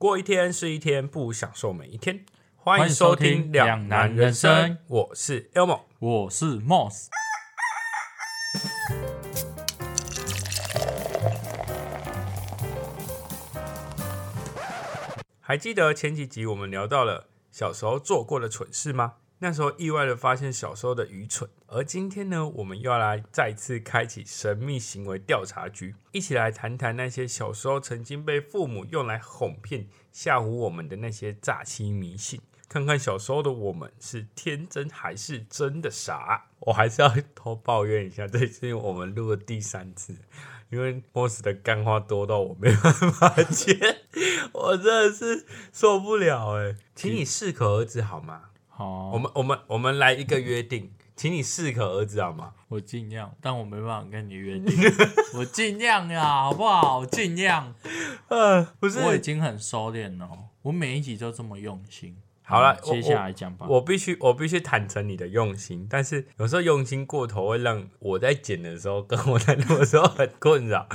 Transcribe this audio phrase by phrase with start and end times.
[0.00, 2.24] 过一天是一天，不享受每一天。
[2.56, 5.82] 欢欢迎收听听《两两难人生》，我是 Elmo。
[5.98, 7.08] 我是 Moss，
[15.38, 19.16] 还记得前几集我们聊到了小时候做过的蠢事吗？
[19.42, 21.48] 那时候意外的发现小时候的愚蠢。
[21.66, 32.40] 而今天呢，我们又要来再次开启神秘行为调查局，一起来谈谈那些小时候曾经被父母用来哄骗、吓唬我们的那些诈欺迷信。
[32.68, 36.46] 看看小时候的我们是天真还是真的傻？
[36.60, 40.14] 我还是要偷抱怨一下，这是我们录的第三次，
[40.68, 44.02] 因为 boss 的干话多到我没办法接，
[44.52, 46.76] 我真的是受不了哎！
[46.94, 48.49] 请你适可而止好吗？
[48.80, 52.54] 好，我们我们我们来一个约定，请你适可而止好吗？
[52.68, 54.74] 我尽量，但我没办法跟你约定，
[55.36, 57.04] 我尽量呀，好不好？
[57.04, 57.74] 尽量，
[58.28, 60.30] 呃，不是，我已经很收敛了，
[60.62, 62.16] 我每一集都这么用心。
[62.42, 63.66] 好了嗯接下来讲吧。
[63.68, 70.88] 我必须我必须坦诚你的用心，但是有时候用心过头会让我在剪的时候跟我在录的时候很困扰。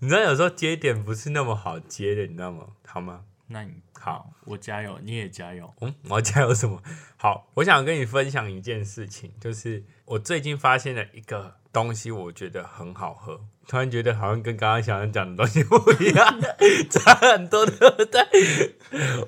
[0.00, 2.66] 你知道有时候接点不是那么好接的，你知道吗？
[2.86, 3.22] 好吗？
[3.48, 5.72] 那你好，我加油，你也加油。
[5.80, 6.82] 嗯，我要加油什么？
[7.16, 13.40] 好，我想跟你分享一件事情，就是我最近发现了一个东西，我觉得很好喝。
[13.68, 16.40] 突然觉得好像跟刚刚想要讲的东西不一样，
[16.90, 18.76] 差很多，对不对？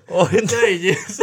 [0.06, 1.22] 我这已经是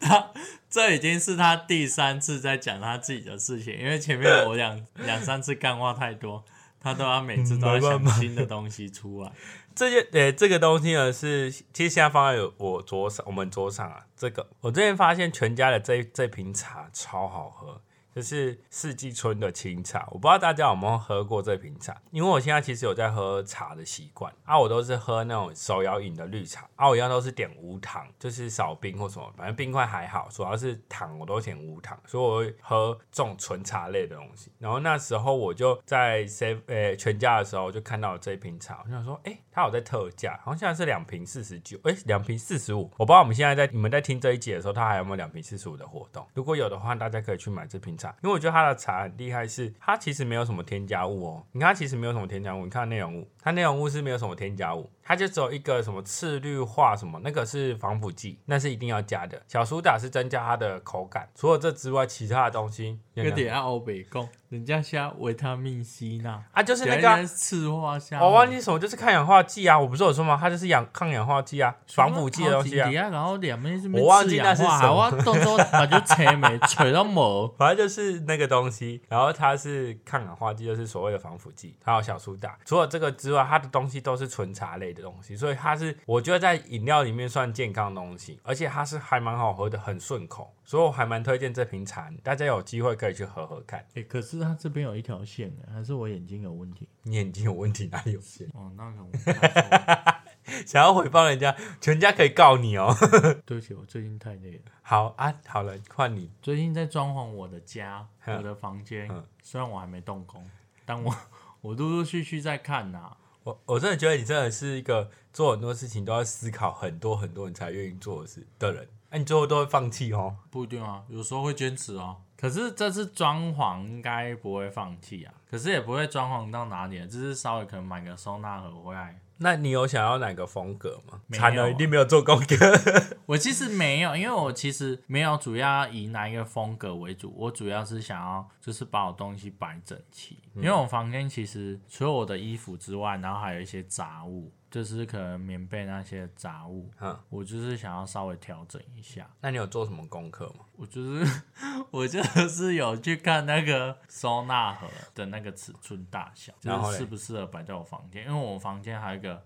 [0.00, 0.32] 他，
[0.68, 6.44] 这已经是他第三次在讲他自己的事情，因为前面我两两三次干话太多，
[6.80, 9.32] 他都要每次都要想新的东西出来。
[9.78, 14.06] 这件呃，这个东西呢是，其实现在放在我桌上，我们桌上啊。
[14.16, 17.80] 这个我最近发现全家的这这瓶茶超好喝，
[18.14, 20.06] 就是四季春的清茶。
[20.10, 34.50] 我不知道大家有没有喝过这瓶茶，因为我现在其实有在喝茶的习惯啊，我都是喝那种手摇饮的绿茶啊，我一样都是点无糖，就是少冰或什么，反正冰块还好，主要是糖我都点无糖，所以我会喝这种纯茶类的东西。
[34.58, 42.90] 然后那时候我就在 C 呃全家的时候就看到了这一瓶茶，我想说，哎、它有在特价，好像现在是两瓶四十九，哎，两瓶四十五。
[42.96, 46.26] 我不知道我们现在在你们在听这一集的时候，它还有没有两瓶四十五的活动？
[46.34, 51.44] 如果有的话，大家可以去买这瓶茶，因为我觉得它的茶很厉害是，它其实没有什么添加物哦。
[51.52, 59.40] 你看它其实没有什么添加物，你看内容物，它内容物是没有什么添加物，它就只有一个什么次氯化什么，那个是防腐剂，那是一定要加的。
[59.48, 69.78] 小苏打是增加它的口感，除了这之外，其他的东西有点啊，欧北贡，人家加维他命 C 呐，啊，就是那个啊、次化下，我忘记什么，就是抗氧化剂啊！
[69.78, 70.36] 我不是有说吗？
[70.38, 72.90] 它就是氧抗氧化剂啊，防腐剂的东西啊。
[72.90, 77.48] 然后两边是我忘记那是什么我 动作把就扯没扯到毛。
[77.56, 82.58] 反正就是那个东西，然后它是抗氧化剂，就是所谓的防腐剂，还有小苏打。
[82.66, 93.84] 除了这个之外，它的东西都是纯茶类的东西，所以它是我觉得在饮料里面算健康的东西，而且它是还蛮好喝的，很顺口，所以我还蛮推荐这瓶茶，大家有机会可以去喝喝看。
[93.94, 96.88] 哎、可是它这边有一条线的，还是我眼睛有问题？
[97.02, 98.46] 你眼睛有问题，哪里有线？
[98.54, 99.10] 哦，那个我
[100.66, 102.94] 想要回报人家，全家可以告你哦。
[103.44, 104.62] 对不起，我最近太累了。
[104.80, 106.30] 好啊，好了，换你。
[106.40, 109.22] 最近在装潢我的家，嗯我的房间嗯。
[109.42, 110.42] 虽然我还没动工，
[110.86, 111.14] 但我
[111.60, 113.14] 我陆陆续续在看呐、
[113.48, 120.36] 我我真的觉得你真的是一个做很多事情都要思考很多很多你才愿意做的事的人，那、你最后都会放弃哦。
[120.50, 122.16] 不一定啊，有时候会坚持哦。
[122.36, 129.18] 可是这次装潢应该不会放弃啊，可是也不会装潢到哪里，就是稍微可能买个收纳盒回来。
[129.38, 131.20] 那你有想要哪个风格吗？
[131.26, 132.56] 没有惨了，一定没有做功课。
[133.26, 149.28] 我其实没有，因为我其实没有主要以哪一个风格为主，我主要是想要就是把我东西摆整齐，因为我房间其实除了我的衣服之外，然后还有一些杂物，就是可能棉被那些杂物，嗯，我就是想要稍微调整一下。
[149.40, 150.64] 那你有做什么功课吗？
[150.76, 151.42] 我就是
[151.90, 159.42] 我就是有去看那个收纳盒的那个尺寸大小，就然后嘞是适不适合摆在我房间，因为我房间还有一个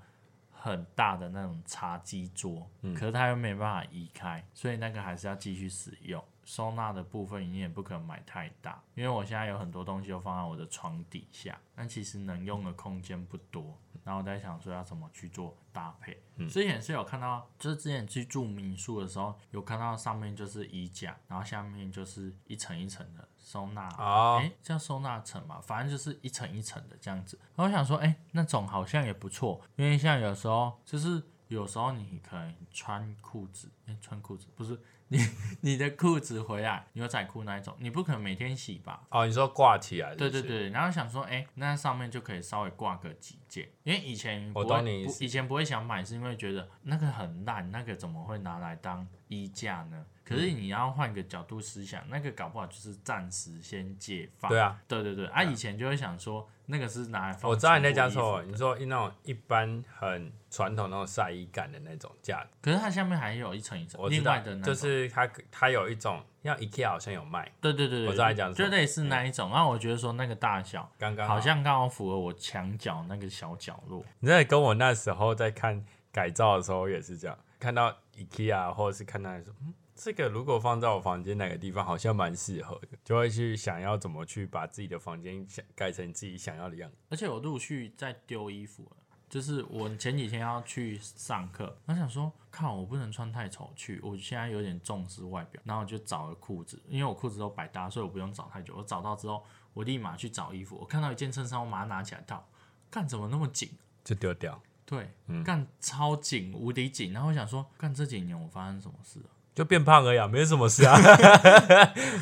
[0.51, 6.23] 很大的那种茶几桌，嗯可是它又没办法移开，所以那个还是要继续使用。
[6.53, 13.75] 收纳的部分你也不可能买太大，因为我现在有很多东西都放在我的床底下，但其实能用的空间不多。
[14.05, 16.23] 然后我在想说要怎么去做搭配。
[16.51, 23.89] 之前是有看到，就是之前去住民宿的时候，有看到上面就是衣架，然后下面就是一层一层的收纳。
[23.97, 27.39] 哦哎、叫收纳层嘛，反正就是一层一层的这样子。
[27.57, 34.79] 然后我想说，哎、那种好像也不错，因为像有时候就是有时候你可能穿裤子，哎、穿裤子不是
[35.13, 35.19] 你
[35.61, 39.03] 你的裤子回来牛仔裤那一种，你不可能每天洗吧？
[39.11, 50.05] 哦，你说挂起来是不是，对对对，然后想说，哎、那上面就可以稍微挂个几件，因为以前不我会懂你意思以前不会想买，是因为觉得那个很烂，那个怎么会拿来当衣架呢？
[50.25, 54.49] 可是你要换个角度思想，那个搞不好就是暂时先解放。
[54.51, 57.51] 对啊，对对对，啊，以前就会想说那个是拿来放。
[57.51, 69.49] 我知道你在讲什么，你，说那种一般很传统那种晒衣杆的那种架子，可是它下面还有一层一层我知道另外的，那种，就是它它有一种，像 IKEA 好像有卖，对对对对，我知道你讲什么就类似那一种。
[69.51, 74.05] 然后我觉得说那个大小刚刚好像刚好符合我墙角那个小角落。
[74.21, 75.83] 你在跟我那时候在看
[76.13, 86.97] 改造的时候也是这样，看到 IKEA 或者是看到说，嗯，这个如果放在我房间哪个地方好像蛮适合的，就会去想要怎么去把自己的房间想改成自己想要的样子。
[87.09, 88.97] 而且我陆续在丢衣服了，
[89.33, 98.77] 就是我前几天要去上课，我想说，靠，我不能穿太丑去，我现在有点重视外表，然后我就找了裤子，因为我裤子都百搭，所以我不用找太久。
[98.77, 99.43] 我找到之后，
[99.73, 102.47] 我立马去找衣服，我看到一件衬衫，我马上拿起来套，
[102.91, 103.71] 干怎么那么紧？
[104.05, 107.15] 就丢掉，对，嗯干超紧，无敌紧。
[107.15, 109.31] 然后我想说，干这几年我发生什么事了？
[109.55, 110.97] 就变胖而已、啊，没什么事啊，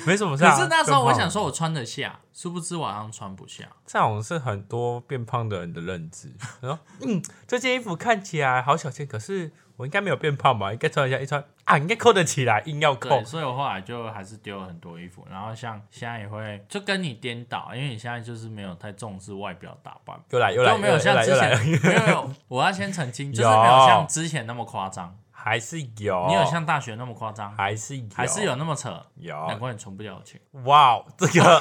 [0.06, 0.54] 没什么事啊。
[0.54, 3.64] 可是那时候我想说，我穿得下，殊不知我好像穿不下。
[3.86, 6.34] 这种是很多变胖的人的认知。
[6.60, 10.72] 然后，嗯，这件衣服看起来好小件，可是我应该没有变胖吧？
[10.72, 13.22] 应该穿一下，一穿啊，应该扣得起来，硬要扣，。
[13.24, 25.16] 所以我后来就还是丢了很多衣服，然后像现在也会就跟你颠倒，因为你现在就是没有太重视外表打扮，又来又来，就没有像之前没有没有，我要先澄清，就是有没有像之前那么夸张。
[25.42, 28.90] 还是有，你有像大学那么夸张，还是有，还是有那么扯？
[28.90, 29.58] 难有。
[29.58, 31.60] 怪你存不了钱，哇，这个，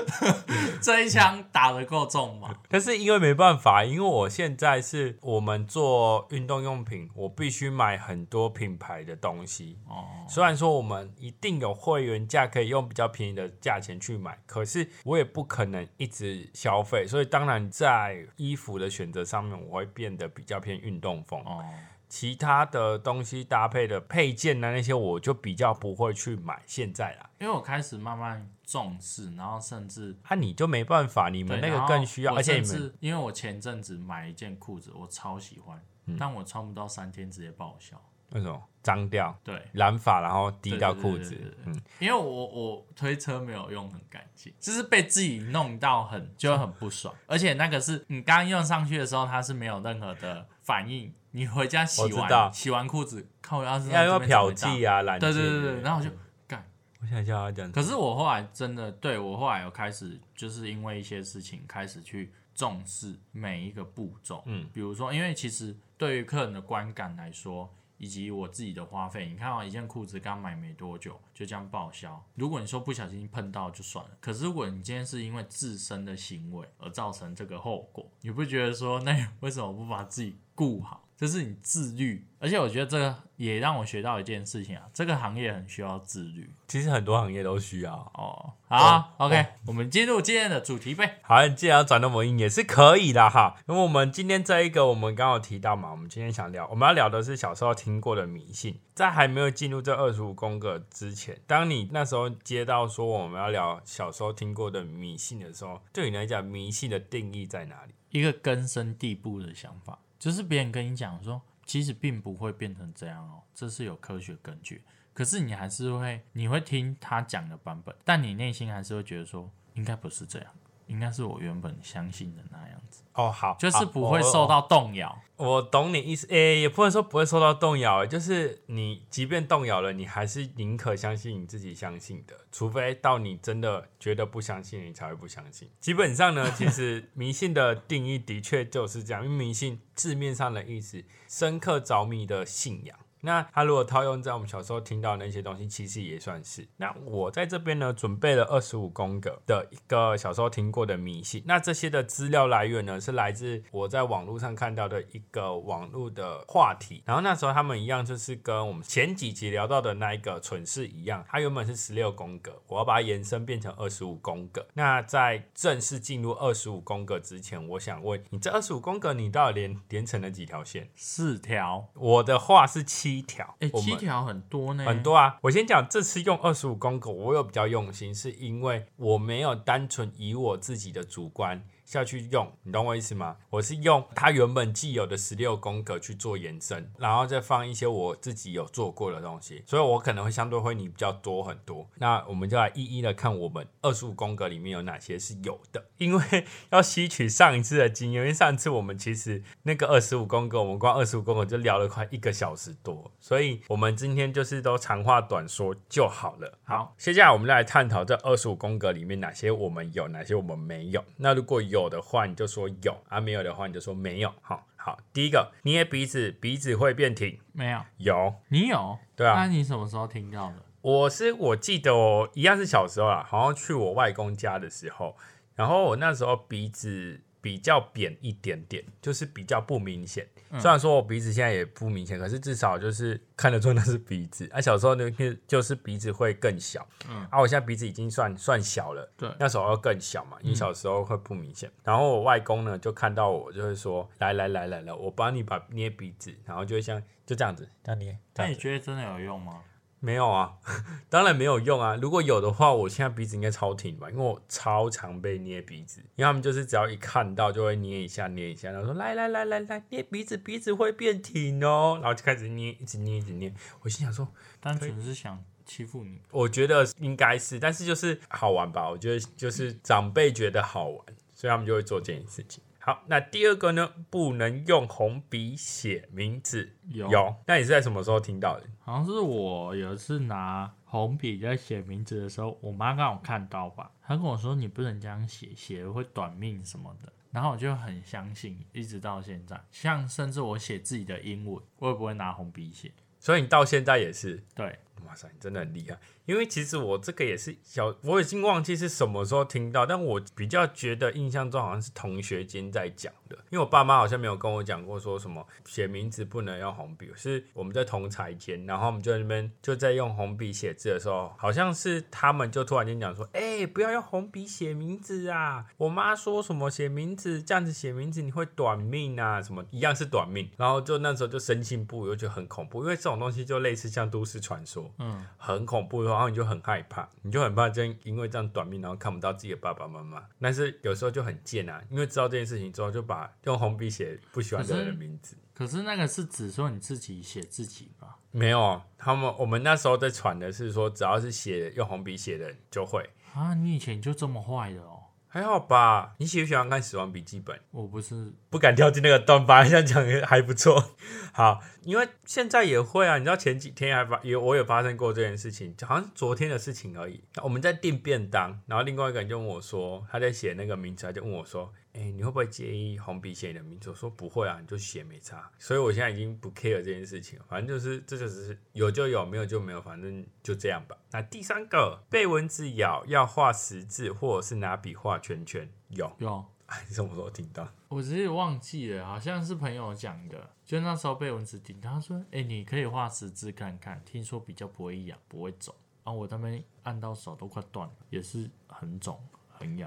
[0.80, 2.54] 这一枪打得够重吗？
[2.70, 9.78] 可是因为没办法，因为我现在是我们做运动用品，我必须买很多品牌的东西。
[9.86, 21.40] 哦，虽然说我们一定有会员价可以用比较便宜的价钱去买，可是我也不可能一直消费，所以当然在衣服的选择上面，我会变得比较偏运动风。
[21.44, 21.64] 哦，
[22.08, 26.62] 其他的东西搭配的配件啊那些，我就比较不会去买。
[26.66, 36.16] 现在啦，因为我开始慢慢重视，然后甚至啊你就没办法，你你们那个更需要，而且你们因为我前阵子买一件裤子，我超喜欢，嗯。
[36.18, 38.00] 但我穿不到三天直接报销。
[38.28, 41.56] 那种脏掉、对，染发，然后滴到裤子。
[41.64, 52.46] 嗯，因为我我推车没有用很干净，就是被自己弄到很就会很不爽，而且那个是你刚用上去的时候，它是没有任何的反应，你回家洗我知道。
[52.46, 56.10] 完洗完裤子，看我要是要用漂剂啊，啊、染对剂对对对，然后我就
[56.48, 56.68] 干。
[57.00, 81.04] 我想一下要讲什么，可是我后来真的对我后来有开始，就是因为一些事情开始去重视每一个步骤，嗯，比如说，因为其实对于客人的观感来说，以及我自己的花费，你看到一件裤子刚买没多久就这样报销，如果你说不小心碰到就算了，可是如果你今天是因为自身的行为而造成这个后果，你不觉得说那为什么不把自己顾好？
[81.18, 87.94] 这是你自律，而且我觉得这个也让我学到一件事情啊，这个行业很需要自律其实很多行业都需要。
[88.12, 88.52] 哦。
[88.68, 91.20] 好、o k 我们进入今天的主题呗。
[91.22, 93.56] 好，你既然要转那么硬也是可以的哈。
[93.64, 98.78] 那么我们今天这一个，我们刚好提到嘛，我们今天想聊，我们要聊的是小时候听过的迷信。
[98.94, 107.94] 在还没有进入这二十五宫格之前，当你那时候接到说我们要聊小时候听过的迷信的时候，对你来讲，迷信的定义在哪里？
[108.10, 114.82] 一个根深蒂固的想法，就是别人跟你讲说，其实并不会变成这样哦，这是有科学根据。
[115.12, 120.54] 可是你还是会，你会听他讲的版本，但你内心还是会觉得说，应该不是这样，
[120.86, 125.18] 应该是我原本相信的那样子，哦，好，就是不会受到动摇。
[125.36, 135.68] 我懂你意思，诶、也不能说不会受到动摇，就是你即便动摇了，你还是宁可相信你自己相信的，除非到你真的觉得不相信，你才会不相信。
[135.78, 142.96] 基本上呢，其实 迷信的定义的确就是这样，因为迷信字面上的意思，深刻着迷的信仰。
[143.26, 146.66] 那他如果套用在我们小时候听到的那些东西，其实也算是。
[146.76, 151.42] 那我在这边呢，准备了二十五宫格的一个小时候听过的迷信。
[151.44, 157.02] 那这些的资料来源呢，是来自我在网络上看到的一个网络的话题。
[157.04, 164.64] 然后那时候他们一样，就是跟我们前几集聊到的那一个蠢事一样，它原本是十六宫格，我要把它延伸变成二十五宫格。
[164.74, 170.88] 那在正式进入二十五宫格之前，我想问你，这二十五宫格你到底连连成了几条线？
[170.94, 175.02] 四条，我的话是七条，哎、七条很多呢，很。
[175.02, 175.38] 多啊。
[175.42, 183.36] 我先讲这次用二十五公狗，我有比较用心，是因为我没有单纯以我自己的主观下去用，你懂我意思吗？
[183.48, 191.88] 我是用它原本既有的十六宫格去做延伸，然后再放一些我自己有做过的东西，所以我可能会相对会你比较多很多。
[191.98, 206.58] 那我们就来一一的看我们二十五宫格里面有哪些是有的，因为要吸取上一次的经验，因为上次我们其实那个二十五宫格，我们光二十五宫格就聊了快一个小时多，所以我们今天就是都长话短说就好了。
[206.64, 211.04] 好，接下来我们来探讨这二十五宫格里面哪些我们有，哪些我们没有。
[211.18, 214.32] 那如果有的话，你就说有；啊，没有的话，你就说没有。
[214.40, 218.34] 好，好，第一个捏鼻子，鼻子会变挺，没有，有。
[218.48, 218.98] 你有？
[219.14, 220.62] 对啊那你什么时候听到的？
[220.80, 225.16] 我是我记得哦一样是小时候啊，好像去我外公家的时候，
[225.54, 230.26] 然后我那时候鼻子比较扁一点点，就是比较不明显。
[230.58, 234.50] 虽然说我鼻子现在也不明显，可是至少就是看得出那是鼻子。
[234.52, 235.08] 啊，小时候呢，
[235.46, 236.84] 就是鼻子会更小。
[237.08, 239.08] 嗯啊，我现在鼻子已经算算小了。
[239.16, 241.70] 对那时候要更小嘛，因为小时候会不明显。
[241.84, 248.18] 然后我外公呢就看到我，就会说：“来来来来来，我帮你把捏鼻子。”然后就会像就这样子，这样捏。
[248.34, 249.62] 这那你觉得真的有用吗？
[249.98, 250.52] 没有啊，
[251.08, 251.96] 当然没有用啊。
[251.96, 263.52] 如果有的话，我现在鼻子应该超挺吧，因为我超常被捏鼻子，因为他们就是只要一看到就会捏一下捏一下，然后说来来来来来捏鼻子，鼻子会变挺哦，然后就开始捏，一直捏一直捏。
[263.82, 264.28] 我心想说，
[264.60, 266.20] 单纯是想欺负你。
[266.30, 272.62] 我觉得应该是，但是就是好玩吧，我觉得就是长辈觉得好玩，所以他们就会做这件事情。
[272.86, 276.70] 好，那第二个呢，不能用红笔写名字。
[276.84, 278.66] 有有，那你是在什么时候听到的？
[278.78, 287.12] 好像是我有一次拿红笔在写名字的时候，我妈刚好看到吧，她跟我说你不能这样写，写了会短命什么的。
[287.32, 292.92] 然后我就很相信，一直到现在，像甚至我写自己的英文，我也不会拿红笔写。
[293.18, 294.40] 所以你到现在也是。
[294.54, 295.98] 对，哇塞，你真的很厉害！
[296.24, 315.66] 因为其实我这个也是小，我已经忘记是什么时候听到，但我比较觉得印象中好像是同学间在讲的，因为我爸妈好像没有跟我讲过说什么写名字不能用红笔，是我们在同才间，然后我们就在那边就在用红笔写字的时候，好像是他们就突然间讲说，哎、不要用红笔写名字啊！
[315.76, 330.22] 我妈说什么写名字这样子写名字你会短命啊，什么一样是短命，然后就那时候就深信不疑，我觉得很恐怖，因为这种东西就类似像都市传说，嗯，很恐怖，然后你就很害怕，你就很怕这样因为这样短命，然后看不到自己的爸爸妈妈。
[330.40, 335.36] 但是有时候就很贱啊，因为知道这件事情之后，就把用红笔写不喜欢的人的名字。
[335.54, 338.18] 可是那个是指说你自己写自己吧？
[338.30, 344.95] 没有，他们我们那时候在传的是说，只要是写用红笔写的人就会，啊，你以前就这么坏的哦？
[345.36, 346.14] 还好吧？
[346.16, 347.54] 你喜不喜欢看《死亡笔记本》？
[347.70, 349.62] 我不是，不敢跳进那个洞，吧？
[349.62, 350.96] 这样讲还不错。
[351.34, 357.22] 好，因为现在也会啊，你知道前几天还发也我有发生过这件事情，好像昨天的事情而已。
[357.42, 363.88] 我们在订便当，然后另外一个人就问我说，他在写那个名字，他就问我说，哎、你会不会介意红笔写你的名字？
[363.88, 365.50] 我说不会啊，你就写没差。
[365.58, 370.96] 所以我现在已经不 care 这件事情了，反正就是这就只是有就有，没有就没有，反正就这样吧。
[371.10, 376.14] 那第三个，被蚊子咬要画十字，或者是拿笔画圈圈，有。
[376.18, 377.66] 有，哎，你什么时候听到？
[377.88, 385.74] 我只是忘记了，好像是朋友讲的，就那时候被蚊子叮，他说：“哎、你可以画十字看看，听说比较不会痒，不会肿。”
[386.04, 389.18] 然后我那边按到手都快断了，也是很肿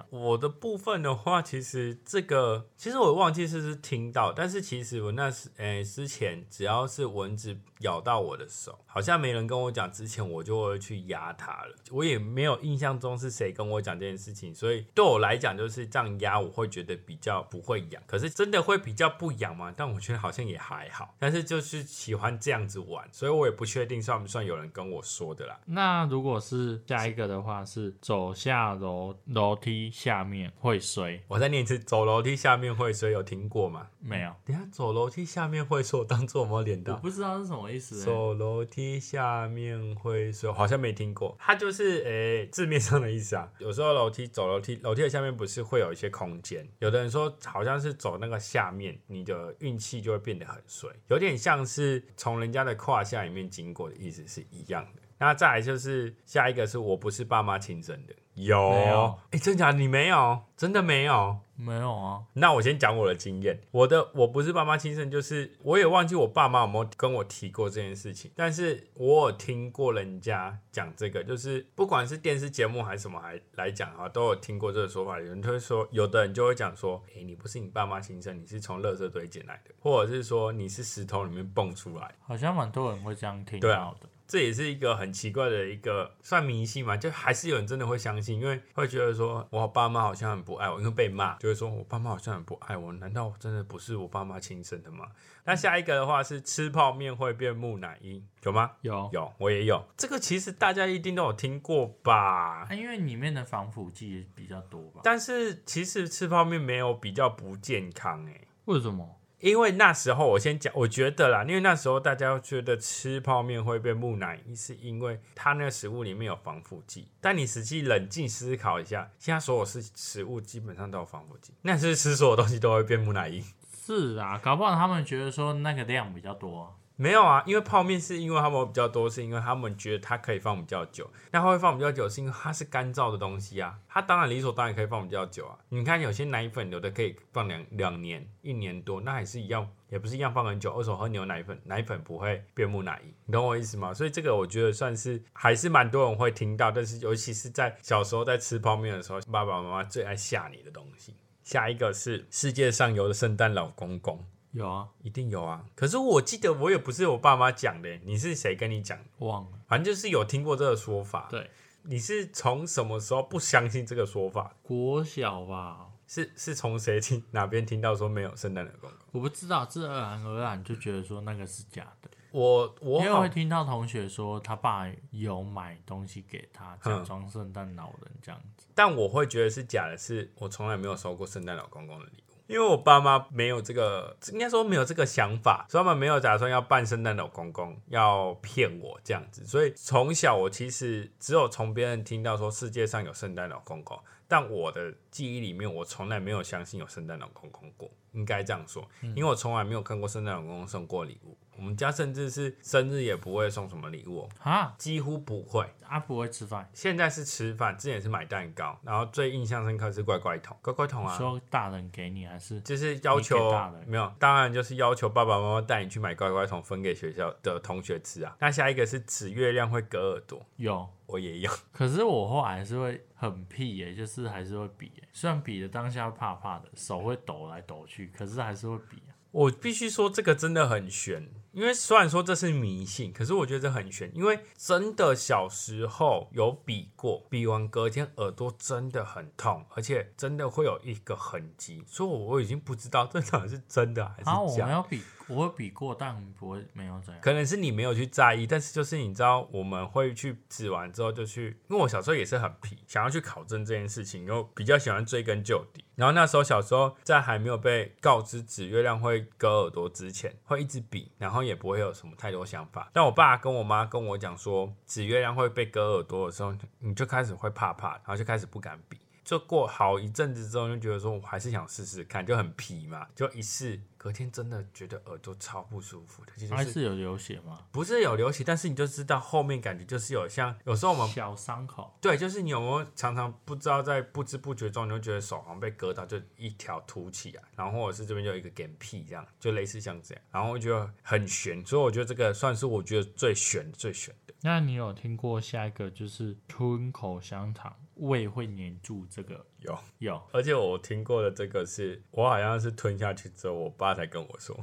[0.09, 11.75] 我的部分的话，其实这个其实我忘记是不是听到，但是其实我那时诶、之前只要是蚊子咬到我的手，好像没人跟我讲之前，我就会去压它了。
[11.91, 18.01] 我也没有印象中是谁跟我讲这件事情，所以对我来讲就是这样压，我会觉得比较不会痒。
[18.05, 19.73] 可是真的会比较不痒吗？
[19.75, 25.59] 但我觉得好像也还好，但是就是喜欢这样子玩，所以我也不确定算不算有人跟我说的啦。
[25.65, 33.88] 那如果是下一个的话，是走下楼楼梯下面会衰，我再念一次，走楼梯下面会衰，有听过吗？
[34.00, 34.34] 没有？
[34.46, 36.94] 等下走楼梯下面会衰，我当做我没有连到？
[36.96, 38.06] 我不知道是什么意思、欸。
[38.06, 41.36] 走楼梯下面会说，好像没听过。
[41.39, 43.51] 它就是诶、字面上的意思啊。
[43.60, 46.68] 有时候楼梯走楼梯，楼梯的下面不是会有一些空间？
[46.80, 55.01] 有的人说好像是走那个下面，你的运气就会变得很衰，有点像是从人家的胯下里面经过的意思是一样的。
[55.19, 59.19] 那再来就是下一个是我不是爸妈亲生的，有。
[59.31, 59.71] 哎、真假？
[59.71, 61.38] 的你没有，真的没有。
[61.61, 75.19] 没有啊，那我先讲我的经验，我的我不是爸妈亲生，就是我也忘记我爸妈有没有跟我提过这件事情，但是我有听过人家讲这个，就是不管是电视节目还是什么还来讲啊，都有听过这个说法。
[75.19, 82.15] 有人就会说，有的人就会讲说，诶、你不是你爸妈亲生，你是从垃圾堆捡来的，或者是说你是石头里面蹦出来。
[82.21, 83.79] 好像蛮多人会这样听对啊。
[83.79, 84.07] 到的。
[84.29, 95.07] 这也是一个很奇怪的一个算迷信嘛，就还是有人真的会相信，因为会觉得说我爸妈好像很不爱我，因为被骂，就会说我爸妈好像很不爱我，难道真的不是我爸妈亲生的吗？
[95.45, 98.74] 那下一个的话是吃泡面会变木乃伊，有吗？
[98.81, 99.83] 有有，我也有。
[99.98, 102.67] 这个其实大家一定都有听过吧？
[102.69, 105.01] 啊，因为里面的防腐剂比较多吧？
[105.03, 109.18] 但是其实吃泡面没有比较不健康诶、为什么？
[109.39, 117.08] 因为那时候我先讲，我觉得啦，因为那时候大家觉得吃泡面会变木乃伊，是因为它那个食物里面有防腐剂。
[117.22, 123.43] 但你实际冷静思考一下，现在所有食食物基本上都有防腐剂，那是吃所有东西都会变木乃伊？
[123.86, 131.10] 是啊，搞不好他们觉得说那个量比较多、没有啊，因为泡面是因为他们比较多，是因为他们觉得它可以放比较久。
[131.32, 135.58] 那它会放比较久，是因为它是干燥的东西啊，它当然理所当然可以放比较久啊。
[135.70, 140.74] 你看有些奶粉有的可以放两两年、一年多，那还是一样，也不是一样放很久。
[140.74, 143.94] 二手喝牛奶粉，奶粉不会变木乃伊，你懂我意思吗？
[143.94, 151.15] 所以这个我觉得算是还是蛮多人会听到，但是尤其是在小时候在吃泡面的时候，爸爸妈妈最爱吓你的东西。
[151.46, 154.22] 下一个是世界上有的圣诞老公公。
[154.51, 155.63] 有啊，一定有啊！
[155.75, 158.98] 可是我记得我也不是我爸妈讲的，你是谁跟你讲？
[159.20, 159.60] 忘了。
[159.68, 161.27] 反正就是有听过这个说法。
[161.29, 161.51] 对，
[161.84, 164.56] 你是从什么时候不相信这个说法？
[164.63, 169.00] 国小吧，是是从谁听哪边听到说没有圣诞老公公？
[169.12, 172.10] 我不知道，自然而然就觉得说那个是假的。
[172.32, 178.68] 我我好因为会听到同学说他爸有买东西给他，假装圣诞老人这样子。
[178.75, 182.28] 但我会觉得是假的是，我从来没有收过圣诞老公公的礼物。
[182.50, 189.46] 因为我爸妈没有这个，应该说没有这个想法，所以他们没有打算要扮圣诞老公公，要骗我这样子。
[189.46, 201.36] 所以从小我其实只有从别人听到说世界上有圣诞老公公，但我的记忆里面我从来没有相信有圣诞老公公过，应该这样说，因为我从来没有看过圣诞老公公送过礼物。
[201.57, 205.65] 我们家甚至是生日也不会送什么礼物、哦，啊，几乎不会。
[205.89, 218.36] 啊不会吃饭，现在是吃饭，之前是买蛋糕，然后最印象深刻是乖乖桶，乖乖桶啊，说大人给你还是就是要求大人没有，当然就是要求爸爸妈妈带你去买乖乖桶分给学校的同学吃啊。
[218.39, 220.88] 那下一个是指月亮会割耳朵，有？
[221.07, 221.51] 我也有。
[221.74, 229.11] 可是我后来还是会很屁耶、就是还是会比耶、虽然比的当下怕怕的，手会抖来抖去，可是还是会比啊。
[229.31, 244.97] 我必须说这个真的很悬，因为虽然说这是迷信，可是我觉得这很悬，因为真的小时候有比过，比完隔天耳朵真的很痛，而且真的会有一个痕迹，所以我已经不知道这到底是真的还是假的。
[245.30, 247.22] 我会比过，但不会没有怎样。
[247.22, 255.84] 可能是你没有去在意，但是就是你知道，我们会去指完之后就去，因为我小时候也是很皮，想要去考证这件事情，然后比较喜欢追根究底。
[255.96, 262.89] 然后那时候小时候在还没有被告知指月亮会割耳朵之前，会一直比，然后也不会有什么太多想法。
[262.94, 268.98] 但我爸跟我妈跟我讲说，指月亮会被割耳朵的时候，你就开始会怕怕，然后就开始不敢比。
[269.30, 277.60] 就过好一阵子之后，就觉得说我还是想试试看，就很皮嘛，就一试，隔天真的觉得耳朵超不舒服的，就是还是有流血吗？
[277.72, 294.34] 不是有流血，但是你就知道后面感觉就是有像有时候我们小伤口，对，就是你有没有常常不知道在不知不觉中，你就觉得手好像被割到，就一条凸起来，然后或者是这边就有一个点屁这样，就类似像这样，然后我觉得很悬，所以我觉得这个算是我觉得最悬最悬的。
[294.42, 299.45] 那你有听过下一个就是吞口香糖胃会黏住这个？
[299.59, 304.55] 有，有，而且我听过的这个是我好像是吞下去之后，我爸才跟我说，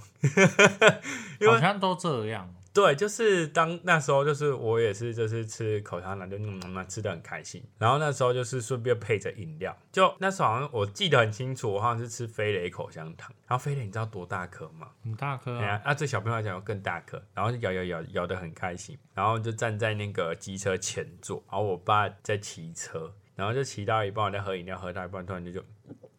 [1.51, 2.55] 好像都这样。
[2.73, 7.65] 对，就是当那时候，就是我也是，就是吃口香糖，就嗯嗯嗯吃的很开心。
[7.79, 13.35] 然后那时候就是顺便配着饮料，就那时候好像我记得很清楚，我好像是吃飞雷口香糖。
[13.47, 14.91] 然后飞雷你知道多大颗吗？
[15.03, 25.65] 很大颗啊，啊，对小朋友来讲更大颗，然后就咬咬咬咬的很开心，然后就站在那个机车前座，然后我爸在骑车，然后就骑到一半，我在喝饮料，喝到一半突然就就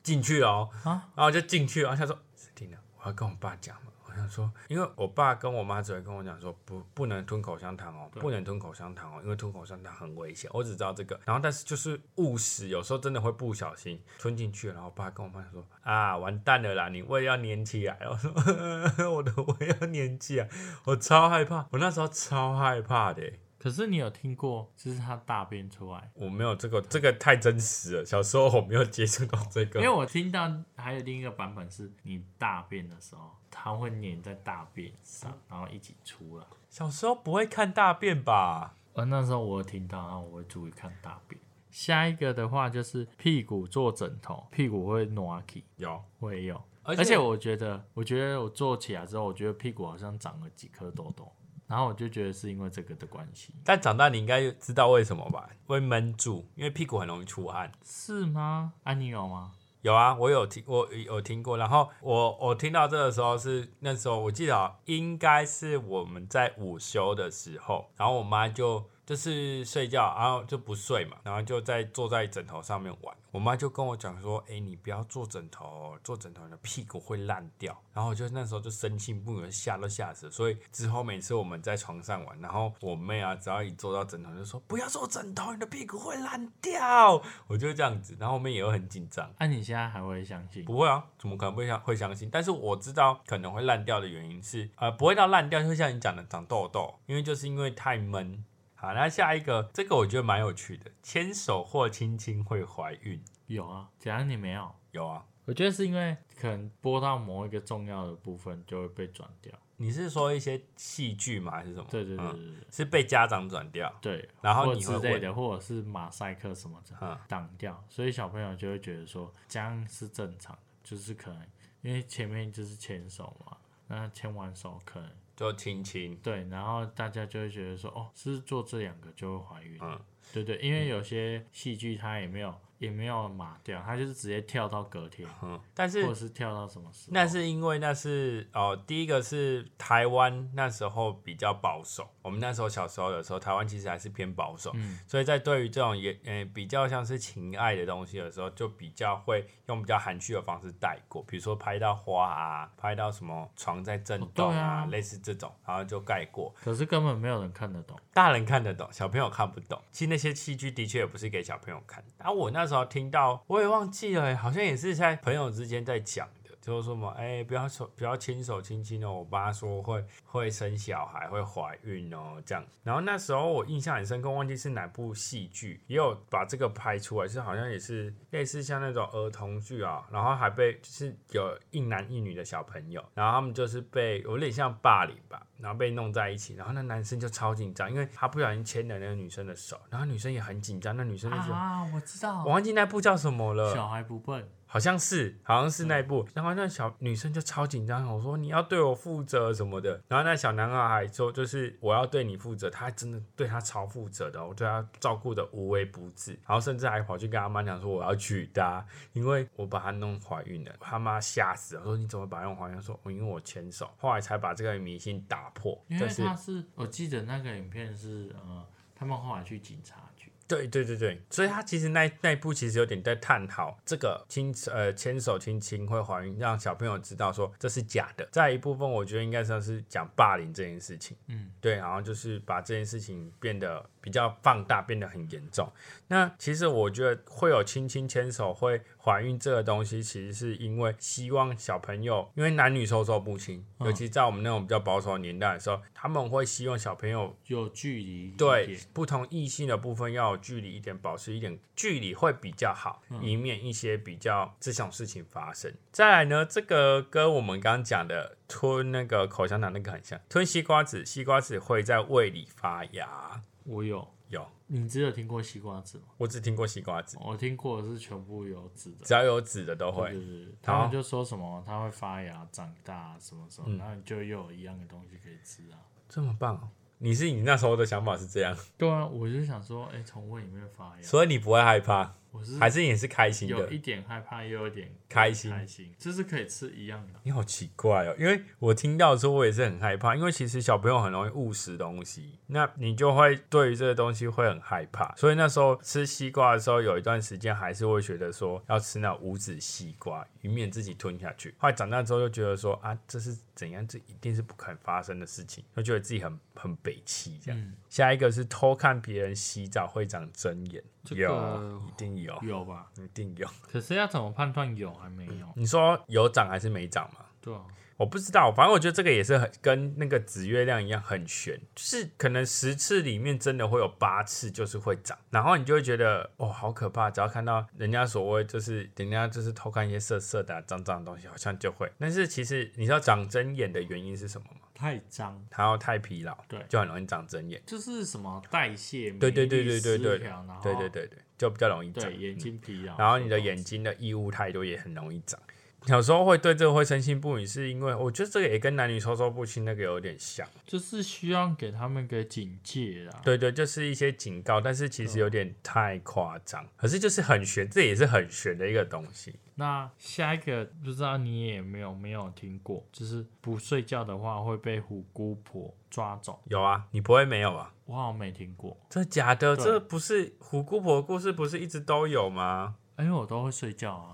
[0.02, 10.50] 进去了哦，啊然后就进去了，然后他说：“史蒂娜，我要跟我爸讲嘛。”我想说，因为我爸跟我妈只会跟我讲说，不不能吞口香糖哦，不能吞口香糖哦，因为吞口香糖很危险。
[10.54, 14.74] 我只知道这个，然后但是就是误食，有时候真的会不小心吞进去了。
[14.74, 20.50] 然后我爸跟我妈说：“啊，完蛋了啦，你胃要粘起来了。”我说：“我的胃要粘起来，
[20.86, 26.12] 我超害怕，我那时候超害怕的耶。”可是你有听过，就是他大便出来？
[26.14, 28.06] 我没有这个，这个太真实了。
[28.06, 36.46] 小时候我没有接触到这个，因为我听到还有另一个版本是，你大便的时候，它会粘在大便上，然后一起出来。
[36.70, 38.76] 小时候不会看大便吧？
[38.94, 41.40] 呃那时候我有听到，然后我会注意看大便。
[41.70, 46.62] 下一个的话就是屁股坐枕头，屁股会挪起，有，我也有。
[46.84, 51.32] 而而且我觉得，我觉得我坐起来之后，我觉得屁股好像长了几颗痘痘。
[51.68, 55.50] 然后我就觉得是因为这个的关系，但长大你应该知道为什么吧？
[55.66, 57.72] 会闷住，因为屁股很容易出汗。
[57.84, 58.74] 是吗？
[58.84, 59.52] 啊，你有吗？
[59.82, 61.58] 有啊，我有听，我有听过。
[61.58, 68.90] 然后我我听到这个时候是那时候，我记得应该是我们在午休的时候，然后我妈就。
[69.08, 73.16] 就是睡觉，然后就不睡嘛，然后就在坐在枕头上面玩。
[73.32, 80.30] 我妈就跟我讲说：“哎，你不要坐枕头，坐枕头你的屁股会烂掉。”然后我就那时候就生气不疑吓都吓死。
[80.30, 89.32] 所以之后每次我们在床上玩，然后我妹啊，只要一坐到枕头，就说：“不要坐枕头，你的屁股会烂掉。”我就这样子，然后我妹也会很紧张。
[89.40, 90.66] 那你现在还会相信？
[90.66, 92.30] 不会啊，怎么可能会相会相信？
[92.30, 98.44] 但是我知道可能会烂掉的原因是，呃，不会到烂掉，就像你讲的长痘痘，因为就是因为太闷。
[98.80, 103.20] 好，那下一个，这个我觉得蛮有趣的，牵手或亲亲会怀孕？
[103.48, 104.72] 有啊，假如你没有？
[104.92, 109.52] 有啊，我觉得是因为可能播到某一个重要的部分就会被转掉。
[109.78, 111.54] 你是说一些戏剧吗？
[111.54, 111.88] 还是什么？
[111.90, 112.40] 对对对对，
[112.72, 113.92] 是被家长转掉。
[114.00, 121.42] 对，然后你之类的，或者是马赛克什么的挡掉，所以小朋友就会觉得说这样是正常的，就是可能
[121.82, 125.10] 因为前面就是牵手嘛，那牵完手可能。
[125.38, 129.98] 就亲亲，对，然后大家就会觉得说，哦，是做这两个就会怀孕，嗯，
[130.34, 132.54] 对对，因为有些戏剧它也没有。
[132.80, 135.28] 也没有码掉，他就是直接跳到隔天，
[135.74, 137.12] 但是或者是跳到什么时候？
[137.12, 144.72] 那是因为那是哦，第一个是台湾那时候比较保守，我们那时候小时候的时候，台湾其实还是偏保守，
[145.08, 156.54] 所以在对于这种也呃比较像是情爱的东西的时候，就比较会用比较含蓄的方式带过，比如说拍到花啊，拍到什么床在震动啊，类似这种，然后就盖过。
[156.64, 159.82] 可是根本没有人看得懂，大人看得懂，小朋友看不懂。
[159.92, 162.68] 其实那些戏剧的确也不是给小朋友看，然后我那。
[162.68, 169.20] 时候听到我也忘记了，好像也是在朋友之间在讲的，就是说嘛，哎，不要手不要牵手亲亲哦。
[169.20, 172.62] 我爸说会会生小孩，会怀孕哦，这样。
[172.84, 185.42] 然后那时候我印象很深刻，忘记是哪部戏剧也有把这个拍出来，是好像也是类似像那种儿童剧啊，然后还被就是有一男一女的小朋友，然后他们就是被有点像霸凌吧。
[185.60, 194.48] 然后被弄在一起，然后那男生就超紧张，因为他不小心牵了那个女生的手，然后女生也很紧张，那女生就说啊，我知道，我忘记那部叫什么了，小孩不笨。
[194.78, 212.80] 好像是，好像是那一部，然后那小女生就超紧张，我说你要对我负责什么的，然后那小男孩还说就是我要对你负责，他真的对他超负责的，我对他照顾的无微不至，然后甚至还跑去跟他妈讲说我要娶她，因为我把她弄怀孕了，他妈吓死了，说你怎么把她弄怀孕？
[212.80, 215.84] 说我因为我牵手，后来才把这个迷信打破。
[215.88, 218.64] 因为他是，我记得那个影片是呃，
[218.94, 220.07] 他们后来去警察局。
[220.48, 228.28] 对对对对，所以他其实那那一部其实有点在探讨这个亲呃牵手亲亲会怀孕，让小朋友知道说这是假的。
[228.32, 231.18] 再一部分，我觉得应该算是讲霸凌这件事情。
[231.28, 235.70] 嗯，对，然后就是把这件事情变得比较放大，变得很严重。
[236.08, 250.38] 那其实我觉得会有亲亲牵手会怀孕这个东西，其实是因为希望小朋友，因为男女授受不亲，尤其在我们那种比较保守的年代的时候，他们会希望小朋友有距离，对不同异性的部分要有。
[250.48, 255.74] 距离一点，保持一点距离会比较好，以免一些比较这种事情发生。
[255.92, 263.42] 再来呢，这个跟我们刚刚讲的吞那个口香糖那个很像，吞西瓜子，西瓜子会在胃里发芽。
[263.68, 266.06] 我有有，你只有听过西瓜籽吗？
[266.18, 270.14] 我只听过西瓜籽，我听过的是全部有籽的，只要有籽的都会。
[270.14, 275.78] 就是他们就说什么它会发芽、长大什么什么，然后就又有一样的东西可以吃啊，
[276.08, 276.70] 这么棒。
[277.00, 278.58] 你是你那时候的想法是这样？
[278.78, 282.16] 对啊，我就想说，哎，从胃里面发芽，所以你不会害怕。
[282.32, 287.20] 我是还是也是开心的，有一点害怕，又有点开心，开心，就是可以吃一样的。
[287.24, 295.16] 你好奇怪哦，因为我听到的时候，我也是很害怕，因为其实小朋友很容易误食东西，那你就会对于这个东西会很害怕。
[295.16, 301.56] 所以那时候吃西瓜的时候，有一段时间还是会觉得说要吃那无籽西瓜，以免自己吞下去。
[301.58, 303.88] 后来长大之后又觉得说啊，这是怎样？
[303.88, 307.74] 这一定是不可能发生的事情，就觉得自己很很北气这样。
[307.90, 310.84] 下一个是偷看别人洗澡会长针眼。
[311.16, 312.88] 有，一定有，有吧？
[312.98, 313.48] 一定有。
[313.62, 315.48] 可是要怎么判断有还没有？
[315.56, 317.26] 你说有涨还是没涨嘛？
[317.42, 317.62] 对啊。
[317.98, 331.92] 我不知道，反正我觉得这个也是很跟那个紫月亮一样很悬，就是可能十次里面真的会有八次就是会长，然后你就会觉得哦好可怕，只要看到人家所谓就是人家就是偷看一些色色的脏脏的东西，好像就会。
[331.98, 334.62] 但是其实你知道长针眼的原因是什么吗？
[334.76, 337.60] 太脏，然后太疲劳，对，就很容易长针眼。
[337.66, 340.20] 就是什么代谢对对对对对对，
[340.62, 342.16] 对对对对，就比较容易长。
[342.16, 345.40] 眼睛疲劳，然后你的眼睛的异物太多也很容易长。
[345.88, 350.48] 有时候会对这个会深信不疑，是因为我觉得这个也跟男女授受不亲那个有点像。
[350.66, 353.22] 就是需要给他们个警戒啦。
[353.24, 356.68] 对对，就是一些警告，但是其实有点太夸张。
[356.76, 359.36] 可是就是很玄，这也是很玄的一个东西。
[359.56, 366.40] 那下一个不知道你也没有没有听过，就是不睡觉的话会被虎姑婆抓走。
[366.46, 367.74] 有啊，你不会没有啊？
[367.86, 369.56] 我好像没听过，这假的？
[369.56, 372.76] 对这不是虎姑婆的故事，不是一直都有吗？
[373.00, 374.12] 因为我都会睡觉啊。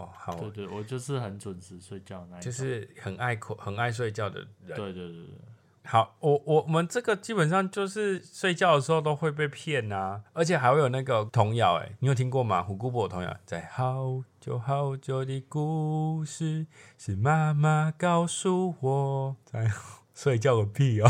[0.00, 2.50] 哦，好，对对，我就是很准时睡觉那一种。
[2.50, 4.76] 就是很爱哭、很爱睡觉的人。
[4.76, 5.34] 对对对对，
[5.84, 12.62] 好，我我们这个基本上就是睡觉的时候都会被骗啊、而且还会有那个童谣，哎，你有听过吗？
[12.62, 19.70] 虎姑婆的童谣，在好久好久的故事是妈妈告诉我，在
[20.14, 21.08] 睡觉个屁哦，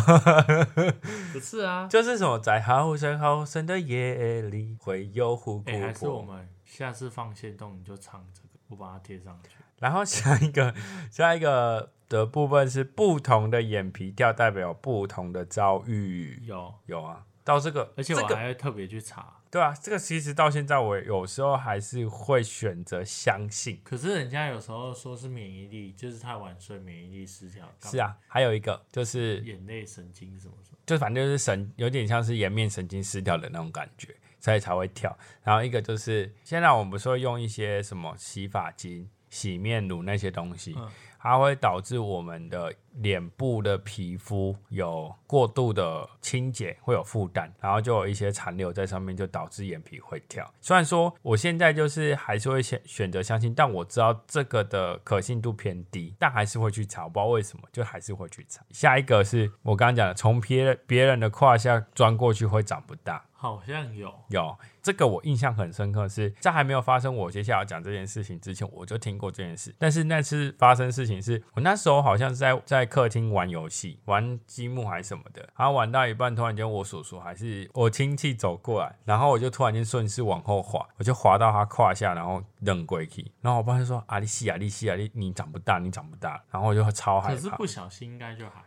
[1.33, 1.89] 不是啊。
[1.91, 6.35] 就是什么在好深好深的夜里会有虎姑哎、还是我婆。
[6.35, 9.51] 们下次放线动你就唱这个，我把它贴上去。
[9.79, 10.75] 然后下一个
[11.11, 17.27] 下一个的部分是不同的眼皮跳代表不同的遭遇，有，有啊。
[17.43, 19.37] 到这个，而且我这个还会特别去查。
[19.51, 23.81] 对啊，这个其实到现在我有时候还是会选择相信。
[23.83, 27.67] 可是人家有时候说是免疫力，就是太晚睡，免疫力失调。
[27.83, 30.79] 是，啊，还有一个就是，眼泪神经什么什么。
[30.87, 35.17] 就反正就是神有点像是颜面神经失调的那种感觉，所以才会跳。
[35.45, 40.89] 然后一个就是现在我们不是会用一些什么洗发精、洗面乳那些东西，嗯
[41.23, 50.51] 它会导致我们的脸部的皮肤有过度的清洁，会有负担，然后就有一些残留在上面，就导致眼皮会跳。
[50.63, 58.65] 虽然说我现在就是还是会选选择相信，但我知道这个的可信度偏低，但还是会去查，我不知道为什么，就还是会去查。
[58.71, 63.23] 下一个是我刚刚讲的，从别别人的胯下钻过去会长不大。
[63.41, 69.75] 好像有，有这个我印象很深刻是，在还没有发生我接下来要讲这件事情之前，我就听过这件事。
[69.79, 83.33] 但是那次发生事情是我那时候好像是在在客厅玩游戏，玩积木还是什么的，然后玩到一半，突然间我叔叔还是我亲戚走过来，然后我就突然间顺势往后滑，我就滑到他胯下，然后扔过去。
[83.41, 87.35] 然后我爸就说：“阿丽西亚，丽西亚，你你长不大，你长不大。”然后我就超害怕。
[87.35, 88.65] 可是不小心应该就还好。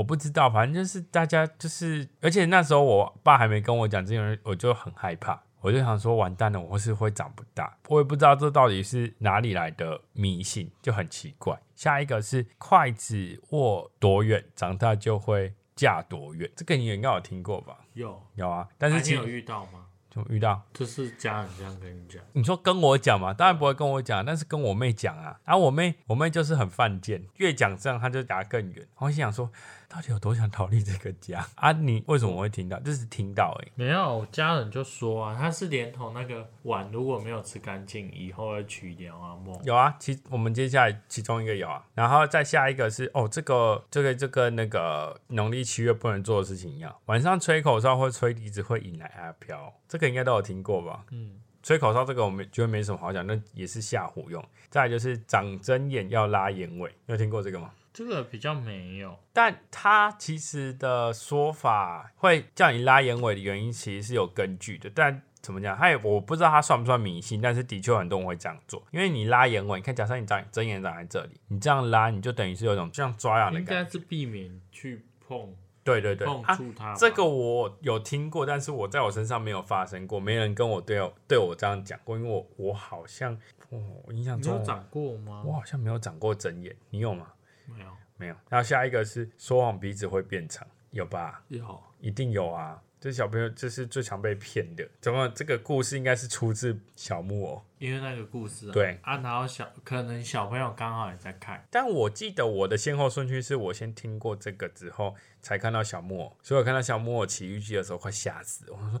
[0.00, 11.60] 我不知道，反正就是大家就是，而且那时候我爸还没跟我讲这件事，我就很害怕，我就想说完蛋了，我是会长不大，我也不知道这到底是哪里来的迷信，就很奇怪。
[11.74, 17.80] 下一个是筷子握多远，长大就会嫁多远，这个你应该有听过吧？
[17.92, 19.84] 有，有啊，但是你有遇到吗？
[20.10, 25.38] 就遇到就是家人这样跟你讲，你说跟我讲嘛，当然不会跟我讲，但是跟我妹讲啊。
[25.44, 28.86] 然、后我妹，我妹就是很犯贱，越讲这样，她就夹更远。
[28.96, 29.48] 我心想说，
[29.88, 31.70] 到底有多想逃离这个家啊？
[31.72, 32.78] 你为什么会听到？
[32.80, 33.70] 就是听到而已。
[33.76, 39.58] 没有，家人就说啊，他是连同那个碗如果没有吃干净，以后会取掉啊梦。
[39.64, 51.04] 有啊，其我们接下来其中一个有啊，然后再下一个是哦，这个这个这个那个农历七月不能做的事情一样，晚上吹口哨或吹笛子会引来阿飘，这个应该都有听过吧？
[51.10, 51.32] 嗯，
[51.64, 54.42] 吹口哨这个我们觉得没什么好讲，那也是吓唬用。
[54.68, 57.72] 再来就是长针眼要拉眼尾，你有听过这个吗？
[57.92, 59.18] 这个比较没有。
[59.32, 64.88] 但他其实的说法会叫你拉眼尾的原因，其实是有根据的。
[64.94, 68.80] 但怎么讲，他也我不知道他算不算迷信，但是的确很多人会这样做。
[68.92, 73.84] 因为你拉眼尾，你看，假设你长针眼长在这里，你这样拉，你就等于是有种这样抓痒的感觉。
[73.84, 75.52] 该是避免去碰
[75.90, 83.34] 对对对，碰啊，触它吧、这个我有听过，但是我在我身上没有发生过，没人跟我对我对我这样讲过，因为我我好像，
[83.70, 85.52] 哦，我印象中你有长过吗我？
[85.52, 87.26] 好像没有长过针眼，你有吗？
[87.66, 88.34] 没有，没有。
[88.48, 91.42] 然后下一个是说谎鼻子会变长，有吧？
[91.48, 91.80] 有。
[92.00, 92.80] 一定有啊！
[92.98, 94.88] 这小朋友这是最常被骗的。
[95.00, 97.62] 怎么这个故事应该是出自小木偶？
[97.80, 106.36] 因为那个故事啊，对啊，然后小可能小朋友刚好也在看，但我记得我的先后顺序是我先听过这个之后，才看到小木偶。
[106.42, 108.76] 所以我看到小木偶奇遇记的时候，快吓死我！
[108.76, 108.90] 我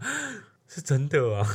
[0.66, 1.46] 是真的啊！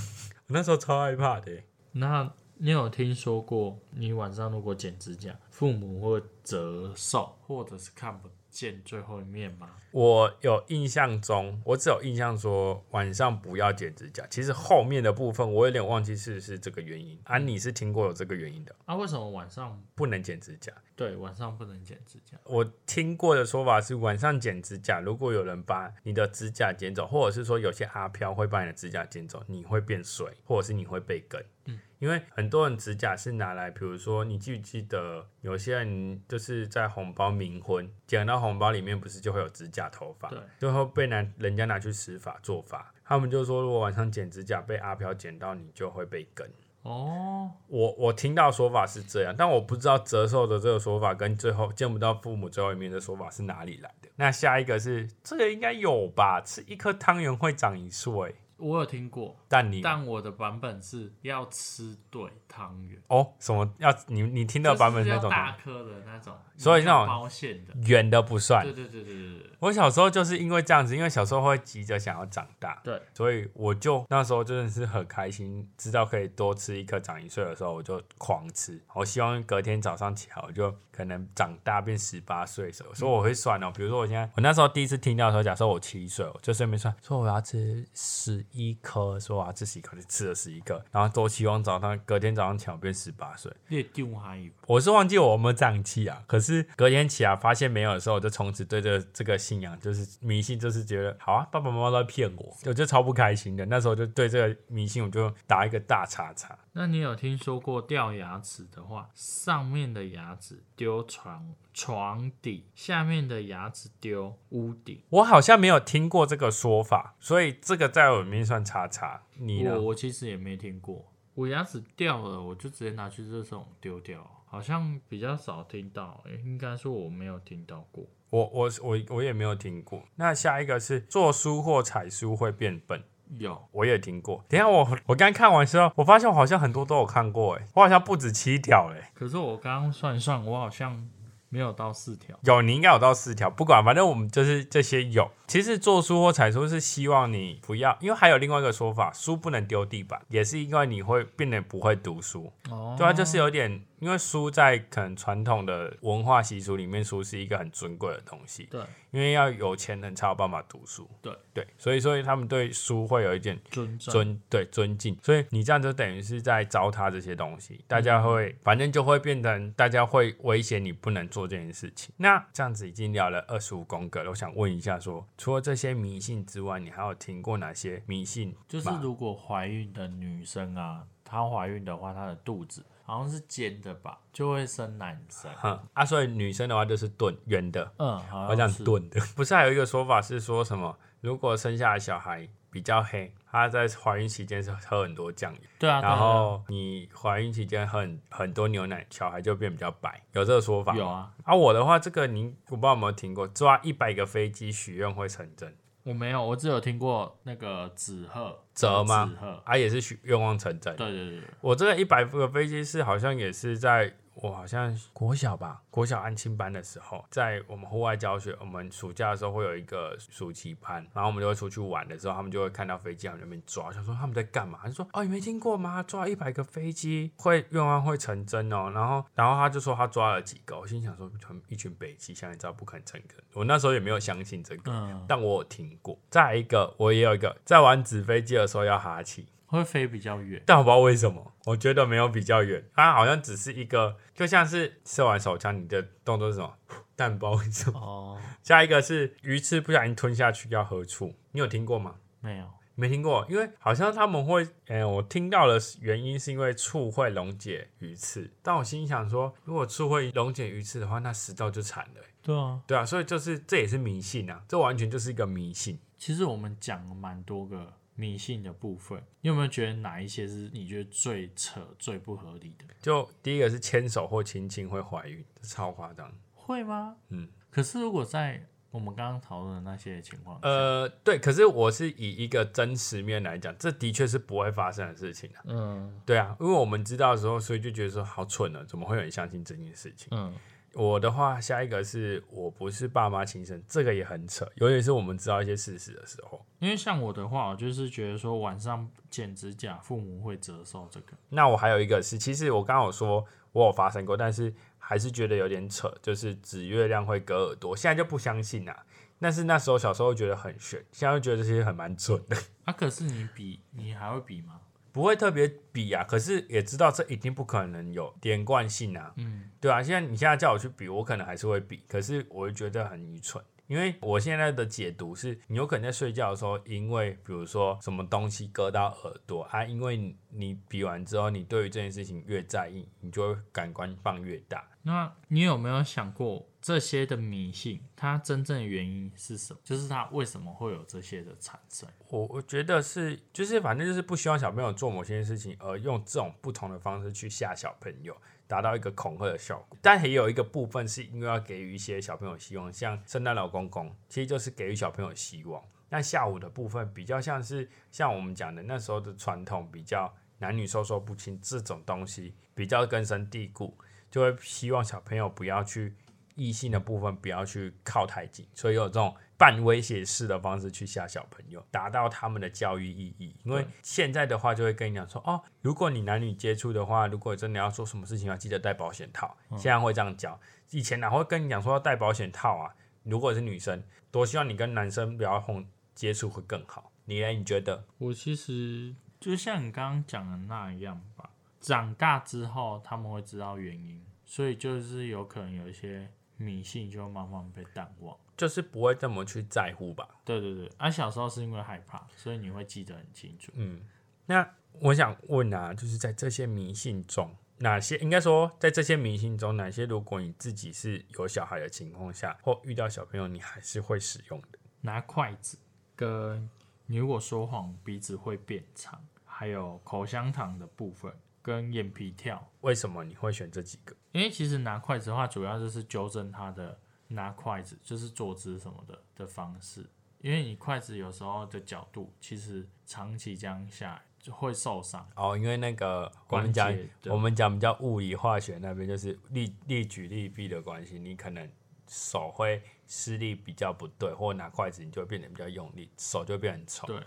[0.47, 1.63] 我那时候超害怕的耶。
[1.93, 9.69] 那你有听说过，你晚上如果剪指甲，父母会折寿，或者是看不见最后一面吗？
[9.91, 14.25] 我有印象中，我只有印象说晚上不要剪指甲。
[14.29, 17.19] 其实后面的部分我有点忘记是不是这个原因。
[17.25, 20.71] 啊，你是听过有这个原因的，啊，为什么晚上不能剪指甲。
[20.95, 22.37] 对晚上不能剪指甲？
[22.45, 31.43] 我听过的说法是，晚上剪指甲，如果有人把你的指甲剪走，或者是说有些阿飘会把你的指甲剪走，你会变水，或者是你会被跟。
[31.65, 42.93] 嗯，因为很多人指甲是拿来，比如说你记不记得，有些人就是在红包冥婚，剪到红包里面不是就会有指甲头发，对，就会被拿人家拿去施法做法。
[43.03, 46.49] 他们就说，如果晚上剪指甲被阿飘剪到，你就会被跟。
[46.81, 54.09] 哦，我我听到说法是这样，但我不知道折寿的这个说法跟最后见不到父母最后一面的说法是哪里来的。
[54.15, 56.39] 那下一个是这个应该有吧？
[56.41, 63.69] 吃一颗汤圆会长一岁，我有听过，但你但我的版本是要吃对汤圆，哦什么？
[63.79, 68.73] 要你你听到版本是那种大颗的那种，所以那种包馅的，圆的不算对。
[68.73, 78.79] 对对对对对我小时候就是因为这样子，因为小时候会急着想要长大，对，所以我就那时候真的是很开心，知道可以多吃一颗长一岁的时候，我就狂吃。
[78.93, 83.71] 我希望隔天早上起来，我就可能长大变十八岁的时候，所以我会算哦。
[83.75, 93.51] 比如说我现在，我那时候第一次听到的时候，假设我七岁，我就顺便算，说我要吃十一颗，说我要吃十一颗，就吃了十一颗，然后都希望早上隔天早上起来我变十八岁。
[93.69, 96.44] 你丢还有我是忘记我有没有胀气啊，可是
[96.75, 103.65] 隔天起来发现没有的时候，我就从此对这个这个信仰就是迷信，就是觉得好啊，爸爸妈妈都在骗我，我就超不开心的。
[103.65, 106.57] 那时候就对这个迷信，我就打一个大叉叉。
[106.73, 115.01] 那你有听说过掉牙齿的话，上面的牙齿丢床床底，下面的牙齿丢屋顶？
[115.09, 119.23] 我好像没有听过这个说法，所以这个在我里面算叉叉。
[119.37, 119.85] 你呢我？
[119.87, 128.05] 我其实也没听过，我牙齿掉了，我就直接拿去热水桶丢掉，好像比较少听到，诶应该说我没有听到过。
[128.29, 130.01] 我我我我也没有听过。
[130.15, 133.03] 那下一个是做书或采书会变笨。
[133.37, 134.45] 有，我也听过。
[134.47, 139.03] 等一下我我刚看完之后，我发现我好像很多都有看过，哎，我好像不止七条嘞。
[139.13, 141.05] 可是我刚刚算一算，我好像
[141.49, 142.39] 没有到四条。
[142.43, 145.29] 有，你应该有到四条，不管，反正我们就是这些有。
[145.47, 152.51] 其实做书或采书是希望你不要，因为还有另外一个说法，书不能丢地板，也是因为你会变得不会读书。
[152.69, 161.09] 哦对啊，就是有点，因为书在可能传统的文化习俗里面，书是一个很尊贵的东西，对因为要有钱人才有办法读书。
[161.23, 172.13] 对对，所以所以他们对书会有一点尊重尊对尊敬，所以你这样就等于是在糟蹋这些东西，大家会、反正就会变成大家会威胁你不能做这件事情。
[172.17, 178.55] 那这样子已经聊了二十五宫格了，我想问一下说除了这些迷信之外，你还有听过哪些迷信？
[178.67, 185.49] 就是如果怀孕的女生啊，她怀孕的话，她的肚子好像是尖的吧，就会生男生。
[185.55, 188.83] 哼啊，所以女生的话就是钝圆的，嗯，好像是。
[188.83, 190.97] 钝的， 不是还有一个说法是说什么？
[191.21, 195.59] 如果生下来小孩比较黑，她在怀孕期间是喝很多酱油。
[195.79, 210.95] 对啊，然后你怀孕期间喝很很多牛奶，小孩就变比较白，有这个说法吗有啊，啊，我的话，这个您我不知道有没有听过，抓一百个飞机许愿会成真，我没有，我只有听过那个纸鹤折吗纸鹤，啊，也是许愿望成真。
[210.95, 224.79] 对对对对，我这个一百个飞机是好像也是在我好像国小吧，国小安亲班的时候，在我们户外教学，我们暑假的时候会有一个暑期班，然后我们就会出去玩的时候，他们就会看到飞机，他们在那边抓，想说他们在干嘛？
[224.81, 226.03] 他就说哦，你没听过吗？
[226.03, 228.91] 抓一百个飞机会愿望会成真哦。
[228.93, 231.31] 然后然后他就说他抓了几个，我心想说
[231.69, 236.19] 一群北极像你知道不可能成真，我那时候也没有相信这个，嗯，但我有听过。
[236.29, 239.47] 再一个，我也有一个，在玩纸飞机的时候要哈气。
[239.75, 240.61] 会飞比较远。
[240.65, 246.73] 但我不知道为什么，我觉得没有比较远，它好像只是一个，就像是射完手枪，你的动作是什么？
[247.15, 247.99] 弹包什么？
[247.99, 252.15] 哦，下一个是鱼翅不小心吞下去要何处，你有听过吗？
[252.41, 265.97] 没有，没听过，因为好像他们会，哎、我听到的原因是因为醋会溶解鱼翅，但我心里想说，如果醋会溶解鱼翅的话，那食道就惨了、对啊，对啊，所以就是这也是迷信啊，这完全就是一个迷信。
[266.17, 272.85] 其实我们讲了蛮多个迷信的部分，你有没有觉得哪一些是你觉得最扯、最不合理的？
[273.01, 276.31] 就第一个是牵手或亲亲会怀孕，这超夸张。
[276.53, 277.15] 会吗？
[277.29, 285.61] 嗯，可是如果在我们刚刚讨论的那些情况，呃，对，可是我是以一个真实面来讲，这的确是不会发生的事情啊。
[285.65, 290.29] 嗯对啊，因为我们知道的时候，所以就觉得说好蠢呢，怎么会有人相信这件事情？
[290.31, 290.55] 嗯，
[290.95, 296.65] 我的话，下一个是我不是爸妈亲生，这个也很扯，尤其是我们知道一些事实的时候。
[296.79, 301.33] 因为像我的话，我就是觉得说晚上剪指甲，父母会折寿这个。
[301.49, 309.05] 那我还有一个是，其实我刚刚有说我有发生过，但是还是觉得有点扯，就是指月亮会割耳朵，现在就不相信啦。
[309.37, 312.55] 但是那时候小时候觉得很悬，现在就觉得这些很蛮准的。
[312.85, 314.79] 啊，可是你比，你还会比吗？
[315.15, 334.85] 不会特别比啊，可是也知道这一定不可能有连贯性啊，嗯，对啊，现在你现在叫我去比，我可能还是会比，可是我会觉得很愚蠢，因为我现在的解读是，你有可能在睡觉的时候，因为比如说什么东西割到耳朵啊，因为你你比完之后，你对于这件事情越在意，你就会感官放越大。
[335.01, 339.79] 那你有没有想过，这些的迷信，它真正的原因是什么？
[339.83, 342.07] 就是它为什么会有这些的产生？
[342.29, 349.97] 我我觉得是，就是反正就是不希望小朋友做某些事情，而用这种不同的方式去吓小朋友，达到一个恐吓的效果。
[349.99, 355.83] 但也有一个部分是因为要给予一些小朋友希望，像圣诞老公公，其实就是给予小朋友希望。
[356.09, 363.97] 那下午的部分比较像是像我们讲的那时候的传统，比较男女授受不亲这种东西，比较根深蒂固，
[364.29, 366.13] 就会希望小朋友不要去。
[366.55, 373.53] 异性的部分不要去靠太近，所以有这种半威胁式的方式去吓小朋友，达到他们的教育意义。
[373.63, 379.57] 因为现在的话就会跟你讲说，哦，如果你男女接触的话，如果真的要做什么事情，要记得戴保险套。
[379.71, 380.57] 现在会这样教，
[380.91, 382.95] 以前哪会跟你讲说要戴保险套啊？
[383.23, 384.01] 如果是女生，
[384.31, 387.11] 多希望你跟男生不要碰接触会更好。
[387.25, 387.49] 你呢？
[387.49, 388.05] 你觉得？
[388.17, 391.49] 我其实就像你刚刚讲的那样吧，
[391.81, 396.31] 长大之后他们会知道原因，所以就是有可能有一些。
[396.57, 400.27] 迷信就慢慢被淡忘，就是不会这么去在乎吧？
[400.43, 403.71] 对对对，啊，小时候是因为害怕，所以你会记得很清楚。
[403.75, 404.01] 嗯，
[404.45, 404.67] 那
[405.01, 414.79] 我想问啊，就是在这些迷信中，哪些应该说在这些迷信中，哪些如果你自己是有小孩的情况下，或遇到小朋友，你还是会使用的？
[415.01, 415.77] 拿筷子，
[416.15, 416.69] 跟
[417.05, 421.31] 你如果说谎鼻子会变长，还有口香糖的部分。
[421.65, 424.15] 跟眼皮跳，为什么你会选这几个？
[424.33, 426.95] 因为其实拿筷子的话，主要就是纠正他的
[427.29, 430.05] 拿筷子就是坐姿什么的的方式。
[430.41, 435.27] 因为你筷子有时候的角度，其实长期这样下来就会受伤。
[435.35, 436.95] 哦，因为那个我们讲
[437.29, 441.67] 我们讲比较物理化学那边，就是力力举力臂的关系，你可能
[442.07, 447.07] 手会施力比较不对，或拿筷子你就会变得比较用力，手就变很丑。
[447.07, 447.19] 对，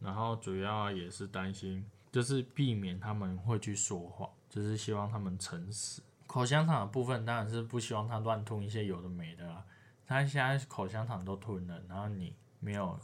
[0.00, 1.82] 然后主要也是担心。
[2.10, 6.02] 就是避免他们会去说谎，就是希望他们诚实。
[6.26, 9.64] 口香糖的部分当然是不希望他乱吞一些有的没的啦。
[10.06, 12.98] 他现在口香糖都吞了，然后你没有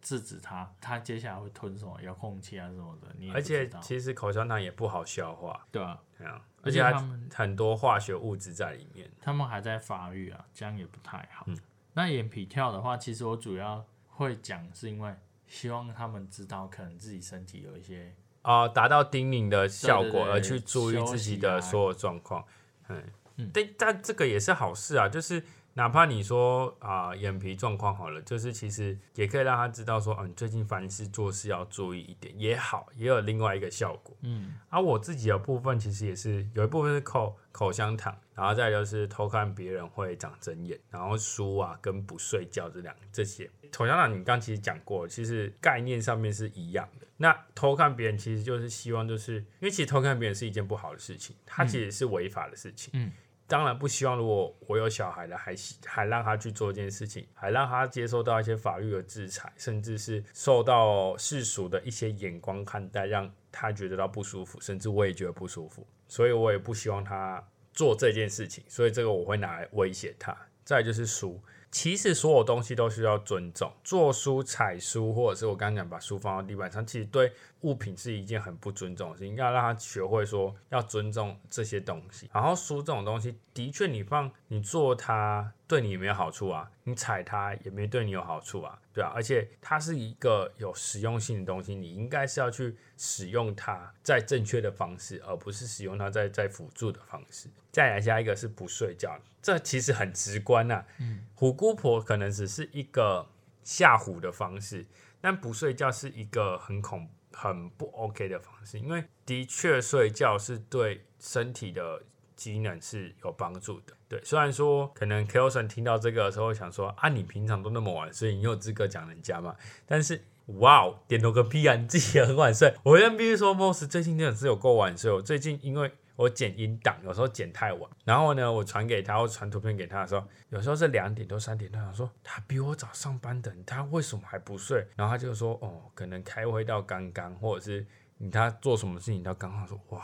[0.00, 11.46] 制止他，他接下来会吞什么遥控器啊什么的，你而且其实口香糖也不好消化，对啊，对啊，而且他们很多化学物质在里面，他们还在发育啊，这样也不太好。
[11.92, 15.14] 那眼皮跳的话，其实我主要会讲是因为
[15.46, 18.14] 希望他们知道，可能自己身体有一些。
[18.44, 22.44] 啊，达到叮咛的效果，而去注意自己的所有状况，
[22.88, 25.42] 嗯，但但这个也是好事啊，就是
[25.72, 43.50] 哪怕你说啊眼皮状况好了，就是其实也可以让他知道说，嗯，最近凡事做事要注意一点也好，也有另外一个效果，嗯，而我自己的部分其实也是有一部分是口口香糖，然后再就是偷看别人会长针眼，然后书啊跟不睡觉这两这些。
[43.72, 47.03] 口香糖，你刚其实讲过，其实概念上面是一样的。
[47.16, 52.90] 那偷看别人，其实就是希望，就是因为其实偷看别人是一件不好的事情，它其实是违法的事情。
[52.94, 53.12] 嗯，
[53.46, 55.54] 当然不希望，如果我有小孩了，还
[55.84, 70.36] 还让他去做这件事情，还让他接受到一些法律的制裁，甚至是受到世俗的一些眼光看待，让他觉得到不舒服，甚至我也觉得不舒服，所以我也不希望他做这件事情，所以这个我会拿来威胁他。
[70.64, 71.40] 再就是书。
[71.74, 77.32] 其实所有东西都需要尊重，做书、采书，或者是我刚刚讲把书放到地板上，其实对
[77.64, 79.34] 物品是一件很不尊重的事情。
[79.36, 82.30] 要让他学会说要尊重这些东西。
[82.32, 89.10] 然后书这种东西，的确你放你做它对你没有好处啊，你踩它也没对你有好处啊，对啊。
[89.14, 97.48] 而且它是一个有实用性的东西，你应该是要去使用它在正确的方式，而不是使用它在在辅助的方式。
[97.72, 100.84] 再来下一个是不睡觉，这其实很直观呐。
[101.00, 103.26] 嗯，虎姑婆可能只是一个
[103.64, 104.86] 吓唬的方式，
[105.20, 112.02] 但不睡觉是一个很恐、很不 OK 的方式，因为的确睡觉是对身体的
[112.36, 113.92] 机能是有帮助的。
[114.08, 119.54] 对，虽然说可能 k e l s o n 听到这个的时候想说啊，你平常都那么晚睡，你有资格讲人家吗？
[119.86, 120.24] 但是
[120.58, 121.74] 哇哦，点头个屁啊！
[121.74, 122.74] 你自己也很晚睡。
[122.82, 125.10] 我跟必须说，Moss 最近真的是有够晚睡。
[125.10, 134.86] 我最近因为我剪音档，有时候剪太晚，然后呢，我传给他，我传图片给他的时候，有时候是两点多、三点他，想说他比我早上班的，他为什么还不睡？
[134.96, 137.84] 然后他就说，哦，可能开会到刚刚，或者是
[138.18, 140.02] 你他做什么事情到刚刚，说哇，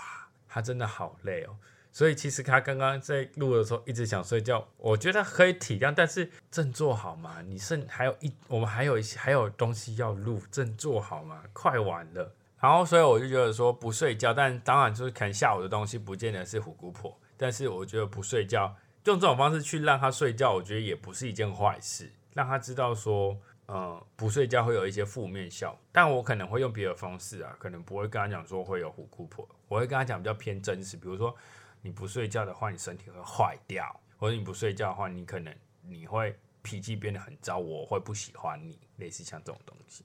[0.48, 1.56] 他真的好累哦。
[1.92, 7.42] 所以其实他刚刚在录的时候一直想睡觉，我觉得可以体谅，但是振作好吗？
[7.42, 11.42] 你剩还有一，我们还有一些还有东西要录，振作好吗？
[11.52, 12.32] 快完了。
[12.60, 23.34] 然后，所以我就觉得说不睡觉，但当然就是看下午的东西不见得是虎姑婆，但是我觉得不睡觉，用这种方式去让他睡觉，我觉得也不是一件坏事，让他知道说，
[23.64, 25.80] 呃，不睡觉会有一些负面效果。
[25.90, 31.34] 但我可能会用别的方式啊，可能不会跟他讲说会有虎姑婆，我会跟他讲比较偏真实，比如说
[31.80, 40.04] 你不睡觉的话，你身体会坏掉，或者你不睡觉的话，你可能你会脾气变得很糟，我会不喜欢你，类似像这种东西。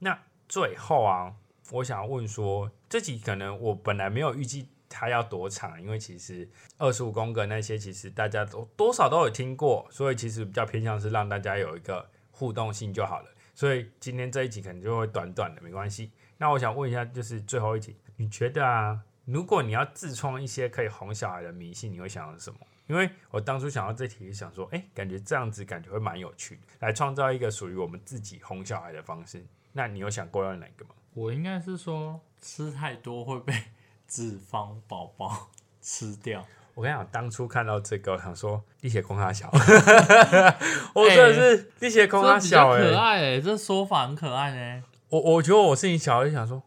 [0.00, 0.18] 那
[0.48, 1.32] 最后啊，
[1.72, 6.48] 我想问说，这集可能我本来没有预计它要多长，因为其实
[6.78, 13.30] 二十五宫格那些其实大家都多少都有听过，所以其实比较偏向是让大家有一个互动性就好了。
[13.54, 16.12] 所以今天这一集可能就会短短的，没关系。
[16.38, 22.60] 那我想问一下，就是最后一集，你觉得啊，如果你要自创一些可以哄小孩的迷信，你会想要什么？
[22.86, 29.44] 因为我当初想到这题，想说，哎，感觉这样子感觉会蛮有趣的，来创造一个属于我们自己哄小孩的方式。
[29.72, 30.90] 那你有想过要哪个吗？
[31.16, 33.54] 我应该是说吃太多会被
[34.06, 35.48] 脂肪宝宝
[35.80, 36.44] 吃掉。
[36.74, 39.48] 我跟你讲，当初看到这个，我想说力血空他小，
[40.94, 44.84] 我真的是力血空他小哎、可爱哎，这说法很可爱呢。
[45.08, 46.62] 我我觉得我是你小孩，就想说，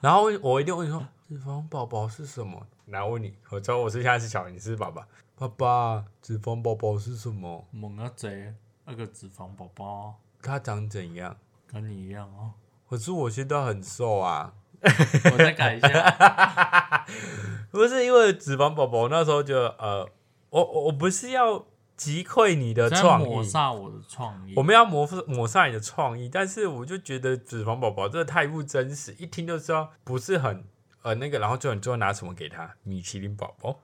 [0.00, 2.66] 然后我一定问你说，脂肪宝宝是什么？
[2.86, 7.68] 然后问你，我知道我是现在是小孩，你是爸爸，爸爸，脂肪宝宝是什么？
[7.70, 8.54] 猛啊贼，
[8.86, 11.36] 那个脂肪宝宝他长怎样？
[11.70, 12.52] 跟你一样哦。
[12.88, 14.52] 可是我现在很瘦啊，
[14.82, 17.06] 我再改一下，
[17.70, 20.08] 不是因为脂肪宝宝那时候就呃，
[20.50, 21.64] 我我我不是要
[21.96, 24.62] 击溃你的在创意，抹杀我的创意我。
[24.62, 30.64] 们要抹抹杀你的创意，但是我就觉得脂肪宝宝这个太不真实，一听就知道不是很
[31.02, 32.74] 呃那个，然后就你最后拿什么给他？
[32.82, 33.78] 米其林宝宝，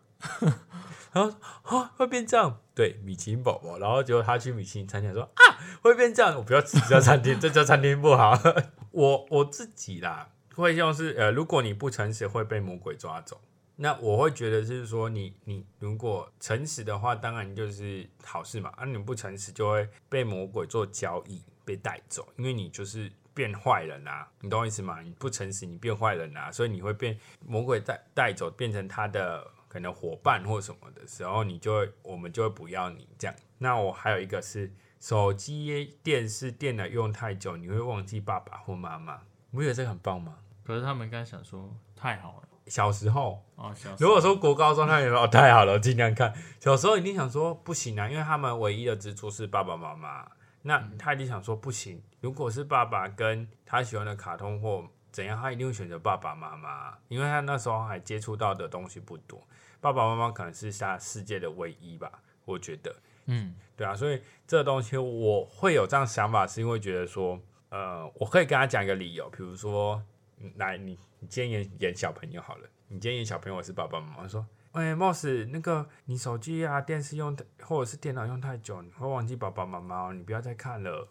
[1.12, 5.42] 然后啊会变这样，对，米其林宝宝，然后结果他去米其林餐厅说啊
[5.82, 8.38] 会变这样，我不要吃这家餐厅，这家餐厅不好。
[8.92, 13.40] 我我自己啦，会像是呃，如果你不诚实会被魔鬼抓走。
[13.78, 18.72] 那我会觉得就是说你，你如果诚实的话，当然就是好事嘛。
[18.74, 25.02] 啊，你不诚实就会被魔鬼做交易，被带走，因为你就是变坏人啊，你懂我意思吗？
[25.02, 29.46] 你不诚实，你变坏人啊，所以你会变魔鬼带带走，变成他的
[29.76, 33.36] 可能伙伴或什么的时候，你就会我们就会不要你这样。
[33.58, 39.20] 那我还有一个是手机、电视、电脑用太久，你会忘记爸爸或妈妈，
[39.50, 40.36] 你不觉得这个很棒吗？
[40.64, 46.32] 可是他们应该想说太好了小时候，哦，小时候如果说国高中，他也说哦太好了，尽量看。
[46.58, 50.26] 小时候一定想说不行啊，因为他们唯一的支柱是爸爸妈妈。
[50.62, 59.40] 那他一定想说不行，如果是爸爸跟他喜欢的卡通或怎样，他一定会选择爸爸妈妈，因为他那时候还接触到的东西不多。
[59.80, 62.94] 爸爸妈妈可能是他世界的唯一吧，我觉得。
[63.26, 70.00] 嗯，对啊，所以这个东西我会有这样想法，是因为觉得说，呃，我可以跟他讲一个理由，比如说，
[70.38, 81.08] 嗯来，你你今天演演小朋友好了，你今天演小朋友，我是爸爸妈妈，说，哎、m o s s 那个你手机啊、电视用或者是电脑用太久，你会忘记爸爸妈妈哦，你不要再看了。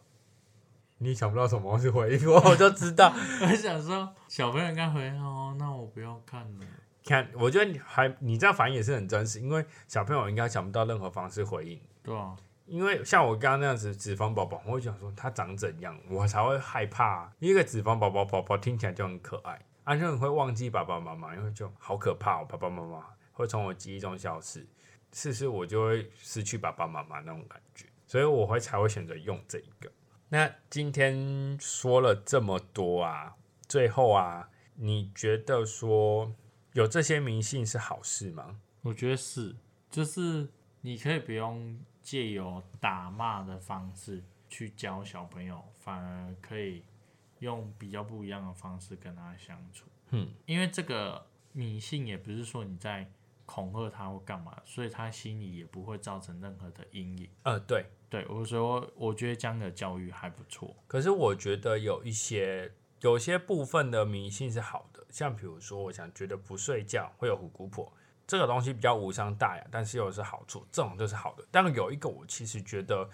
[1.00, 3.14] 你想不到什么东西回应我，我就知道。
[3.44, 6.66] 我想说小朋友应该回哦，那我不要看了。
[7.06, 11.80] 看，我觉得你还你这样反应也是很真实，因为小朋友应该想不到任何方式回应。
[12.02, 12.36] 对啊，
[12.66, 24.66] 因为像我刚刚那样子脂肪宝宝，我会想说他长怎样，我才会害怕、一个脂肪宝宝宝宝听起来就很可爱，啊，就很会忘记爸爸妈妈，因为就好可怕哦，爸爸妈妈会从我记忆中消失，
[25.14, 29.92] 是是，我就会失去爸爸妈妈那种感觉，所以我会才会选择用这一个。
[30.30, 33.36] 那今天说了这么多啊，
[33.68, 36.34] 最后啊，你觉得说
[36.76, 38.60] 有这些迷信是好事吗？
[38.82, 39.56] 我觉得是，
[39.90, 40.46] 就是
[40.82, 46.84] 你可以不用借由打骂的方式去教小朋友，反而可以
[47.40, 49.86] 用比较不一样的方式跟他相处。
[50.10, 53.10] 嗯，因为这个迷信也不是说你在
[53.46, 57.30] 恐吓他或干嘛，所以他心里也不会造成任何的阴影。
[57.44, 57.86] 呃，对。
[58.10, 60.76] 对，我说我觉得这样的教育还不错。
[60.88, 62.72] 可是我觉得有一些
[63.02, 67.92] 有些部分的迷信是好的，像比如说，我想觉得不睡觉会有虎姑婆
[68.26, 71.46] 这个东西比较无伤大雅，但是又是好处，这种就是好的。
[71.52, 73.08] 但有一个我其实觉得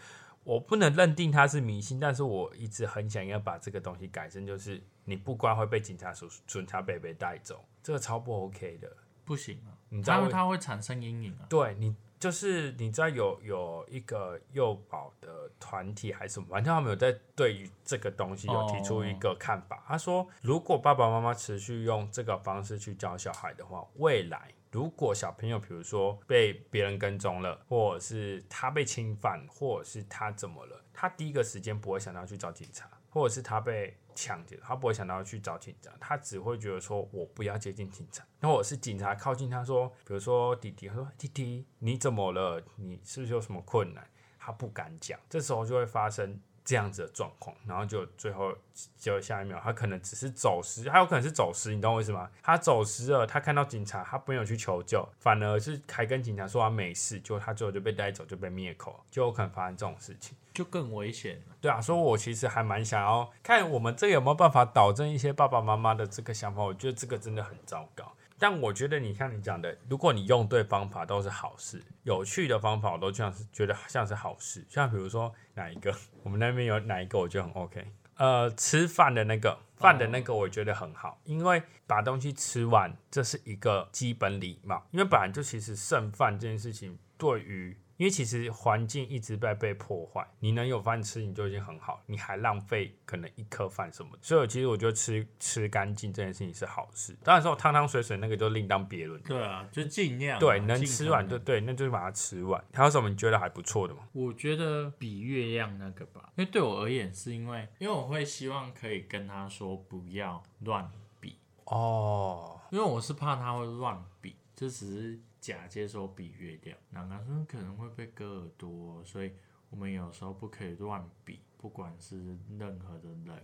[0.44, 8.92] 我不能认定它是迷信，但是我一直很想要把这个东西改成，就是你不乖会被警察叔叔、警察伯伯带走，这个超不 OK 的。
[9.24, 11.46] 不行啊，你知道为他会他会产生阴影啊。
[11.48, 19.84] 对你就是你知道有有一个幼保的团体还是什么，反正他们有在对于这个东西有提出一个看法。
[19.88, 38.26] 他说，如果爸爸妈妈持续用这个方式去教小孩的话，未来如果小朋友比如说被别人跟踪了，或者是他被侵犯，或者是他怎么了，他第一个时间不会想到去找警察，或者是他被抢劫，他不会想到去找警察，他只会觉得说我不要接近警察。
[38.40, 42.64] 那我是警察靠近他说，比如说弟弟，他说弟弟你怎么了？
[42.78, 44.10] 你是不是有什么困难？
[44.40, 48.54] 他不敢讲，这时候就会发生这样子的状况，然后就最后
[48.98, 52.30] 就下一秒，他可能只是走失，他有可能是走失，你懂我意思吗？
[52.44, 60.38] 他走失了，他看到警察，他没有去求救，反而是还跟警察说他没事，就他最后就被带走，就被灭口，就有可能发生这种事情。
[60.54, 61.56] 就更危险了。
[61.62, 66.62] 对啊，所以我其实还蛮想要看我们这个有没有办法导正一些爸爸妈妈的这个想法。
[66.62, 68.12] 我觉得这个真的很糟糕。
[68.42, 74.66] 但我觉得你像你讲的，如果你用对方法都是好事，有趣的方法我都像是觉得像是好事。
[74.68, 77.86] 像比如说哪一个，我们那边有哪一个，我觉得很 OK。
[78.16, 84.88] 呃，吃饭的那个饭的那个，我觉得很好，因为把东西吃完，这是一个基本礼貌。
[84.90, 97.16] 因为本来就其实剩饭这件事情，对于因为其实环境一直在被破坏，你能有饭吃你就已经很好，你还浪费可能一颗饭什么的，所以其实我觉得吃吃干净这件事情是好事。
[97.24, 99.22] 当然说汤汤水水那个就另当别论。
[99.22, 102.64] 对啊，就尽量对，啊能吃完就对，那就是把它吃完。
[102.74, 104.02] 还有什么你觉得还不错的吗？
[104.14, 119.34] 我觉得比月亮那个吧，因为对我而言是因为，因为我会希望可以跟他说不要乱比，哦，因为我是怕他会乱比，就只是假接收比月亮，然后他说可能会被割耳朵，所以
[119.72, 123.36] 我们有时候不可以乱比，不管是任何的人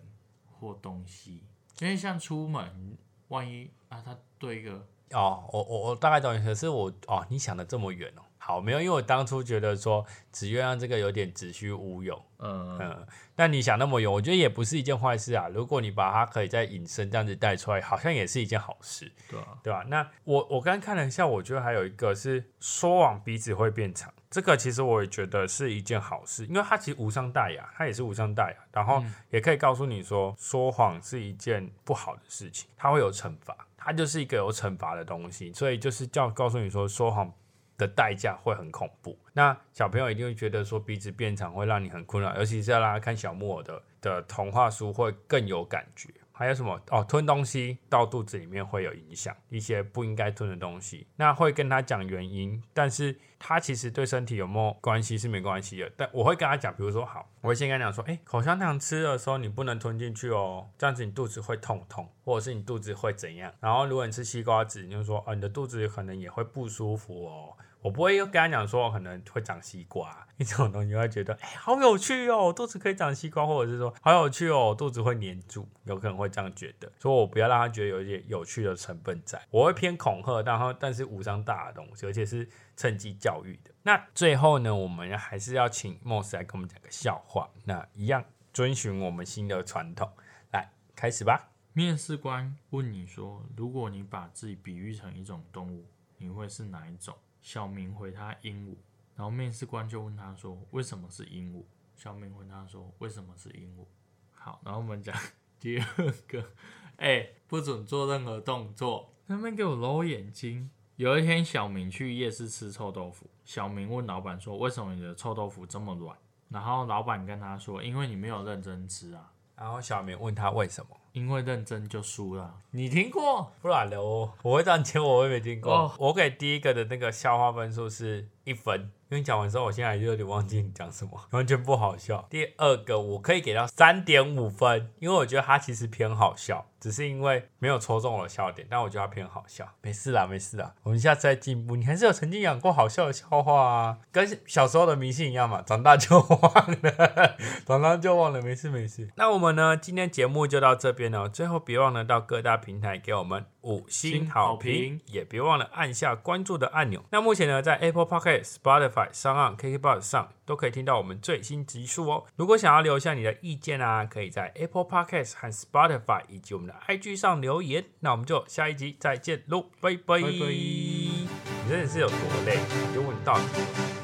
[0.45, 1.43] 或东西，
[1.79, 2.97] 因为像出门，
[3.29, 8.21] 万一啊他对一个哦，我我我大概懂你，可是我哦，你想的这么远哦。
[8.47, 15.49] 好，没有，因为我当初觉得说紫月亮这个有点子虚乌有，嗯嗯，但你想那么远，我觉得也不是一件坏事啊。
[15.49, 19.83] 如果你把它可以再隐身这样子带出来，好像也是一件好事，对啊，对吧？
[19.89, 37.29] 那我我刚刚看了一下，我觉得还有一个是说谎鼻子会变长，这个其实我也觉得是一件好事，因为它其实无伤大雅，它也是无伤大雅，然后也可以告诉你说说谎是一件不好的事情，它会有惩罚，它就是一个有惩罚的东西，所以就是叫告诉你说说谎。
[37.77, 46.09] 的代价会很恐怖，那小朋友一定会觉得说鼻子变长会让你很困扰，尤其是要让他看小木偶的的童话书会更有感觉。
[46.31, 55.91] 还有什么哦，吞东西到肚子里面会有影响，一些不应该吞的东西，那会跟他讲原因，但是他其实对身体有没有关系是没关系的。
[55.97, 63.51] 但我会跟他讲，比如说好，我会先跟他讲说，哎，口香糖吃的时候你不能吞进去哦，这样子你肚子会痛痛，或者是你肚子会怎样。
[63.59, 67.57] 然后如果你吃西瓜子，你就说，哦，你的肚子可能也会不舒服哦。
[67.81, 83.71] 我不会又跟他讲说我可能会长西瓜，因 为这种东西会觉得哎、好有趣哦，肚子可以长西瓜，或者是说好有趣哦，肚子会黏住，有可能会这样觉得，所以我不要让他觉得有一些有趣的成分在，我会偏恐吓，然后但是无伤大的东西，而且是趁机教育的。
[83.83, 90.11] 那最后呢，我们还是要请 Moss 来跟我们讲个笑话，那一样遵循我们新的传统，
[90.51, 91.49] 来开始吧。
[91.73, 95.85] 面试官问你说，如果你把自己比喻成一种动物，
[96.17, 97.15] 你会是哪一种？
[97.41, 98.75] 小明回他鹦鹉，
[99.15, 101.63] 然后面试官就问他说，为什么是鹦鹉？
[101.95, 103.85] 小明问他说，为什么是鹦鹉？
[104.31, 105.15] 好，然后我们讲
[105.59, 105.85] 第二
[106.27, 106.51] 个，
[106.97, 110.69] 哎、不准做任何动作，那边给我揉眼睛。
[110.95, 116.17] 有一天，小明去夜市吃臭豆腐，小明问老板说，为什么你的臭豆腐这么软？
[116.49, 119.31] 然后老板跟他说，因为你没有认真吃啊。
[119.55, 122.53] 然后小明问他为什么，因为认真就输了。
[122.71, 123.51] 你听过？
[123.61, 125.73] 不然的我我会这样接，我会没听过。
[125.73, 132.27] 哦我给第一个的那个笑话分数是一分，因为你讲完之后，我现在就有点忘记你讲什么， 完全不好笑。
[132.29, 139.67] 第二个我可以给到三点五分，因为我觉得它其实偏好笑，只是因为没有戳中我的笑点，但我觉得它偏好笑。
[139.81, 141.75] 没事啦，没事啦，我们下次再进步。
[141.75, 146.51] 你还是有曾经讲过好笑的笑话啊，跟小时候的迷信一样嘛，长大就忘
[146.83, 149.09] 了， 长大就忘了，没事没事。
[149.15, 157.03] 那我们呢，今天节目就到这边了，最后别忘了到各大平台给我们五星好评也别忘了按下关注的按钮。
[157.11, 162.25] 那目前呢，在 Apple Podcast、Spotify、上岸、KKBox 上都可以听到我们最新集数哦。
[162.35, 167.85] 如果想要留下你的意见啊，可以在 Apple Podcast 和 Spotify 以及我们的 IG 上留言。
[167.99, 170.21] 那我们就下一集再见喽，拜拜。
[170.21, 171.27] 拜拜你
[171.69, 172.59] 真的是有多累？
[172.93, 173.43] 就问你到底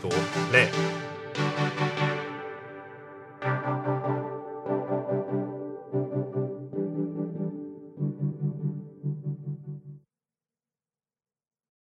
[0.01, 0.12] 多
[0.51, 0.70] 累？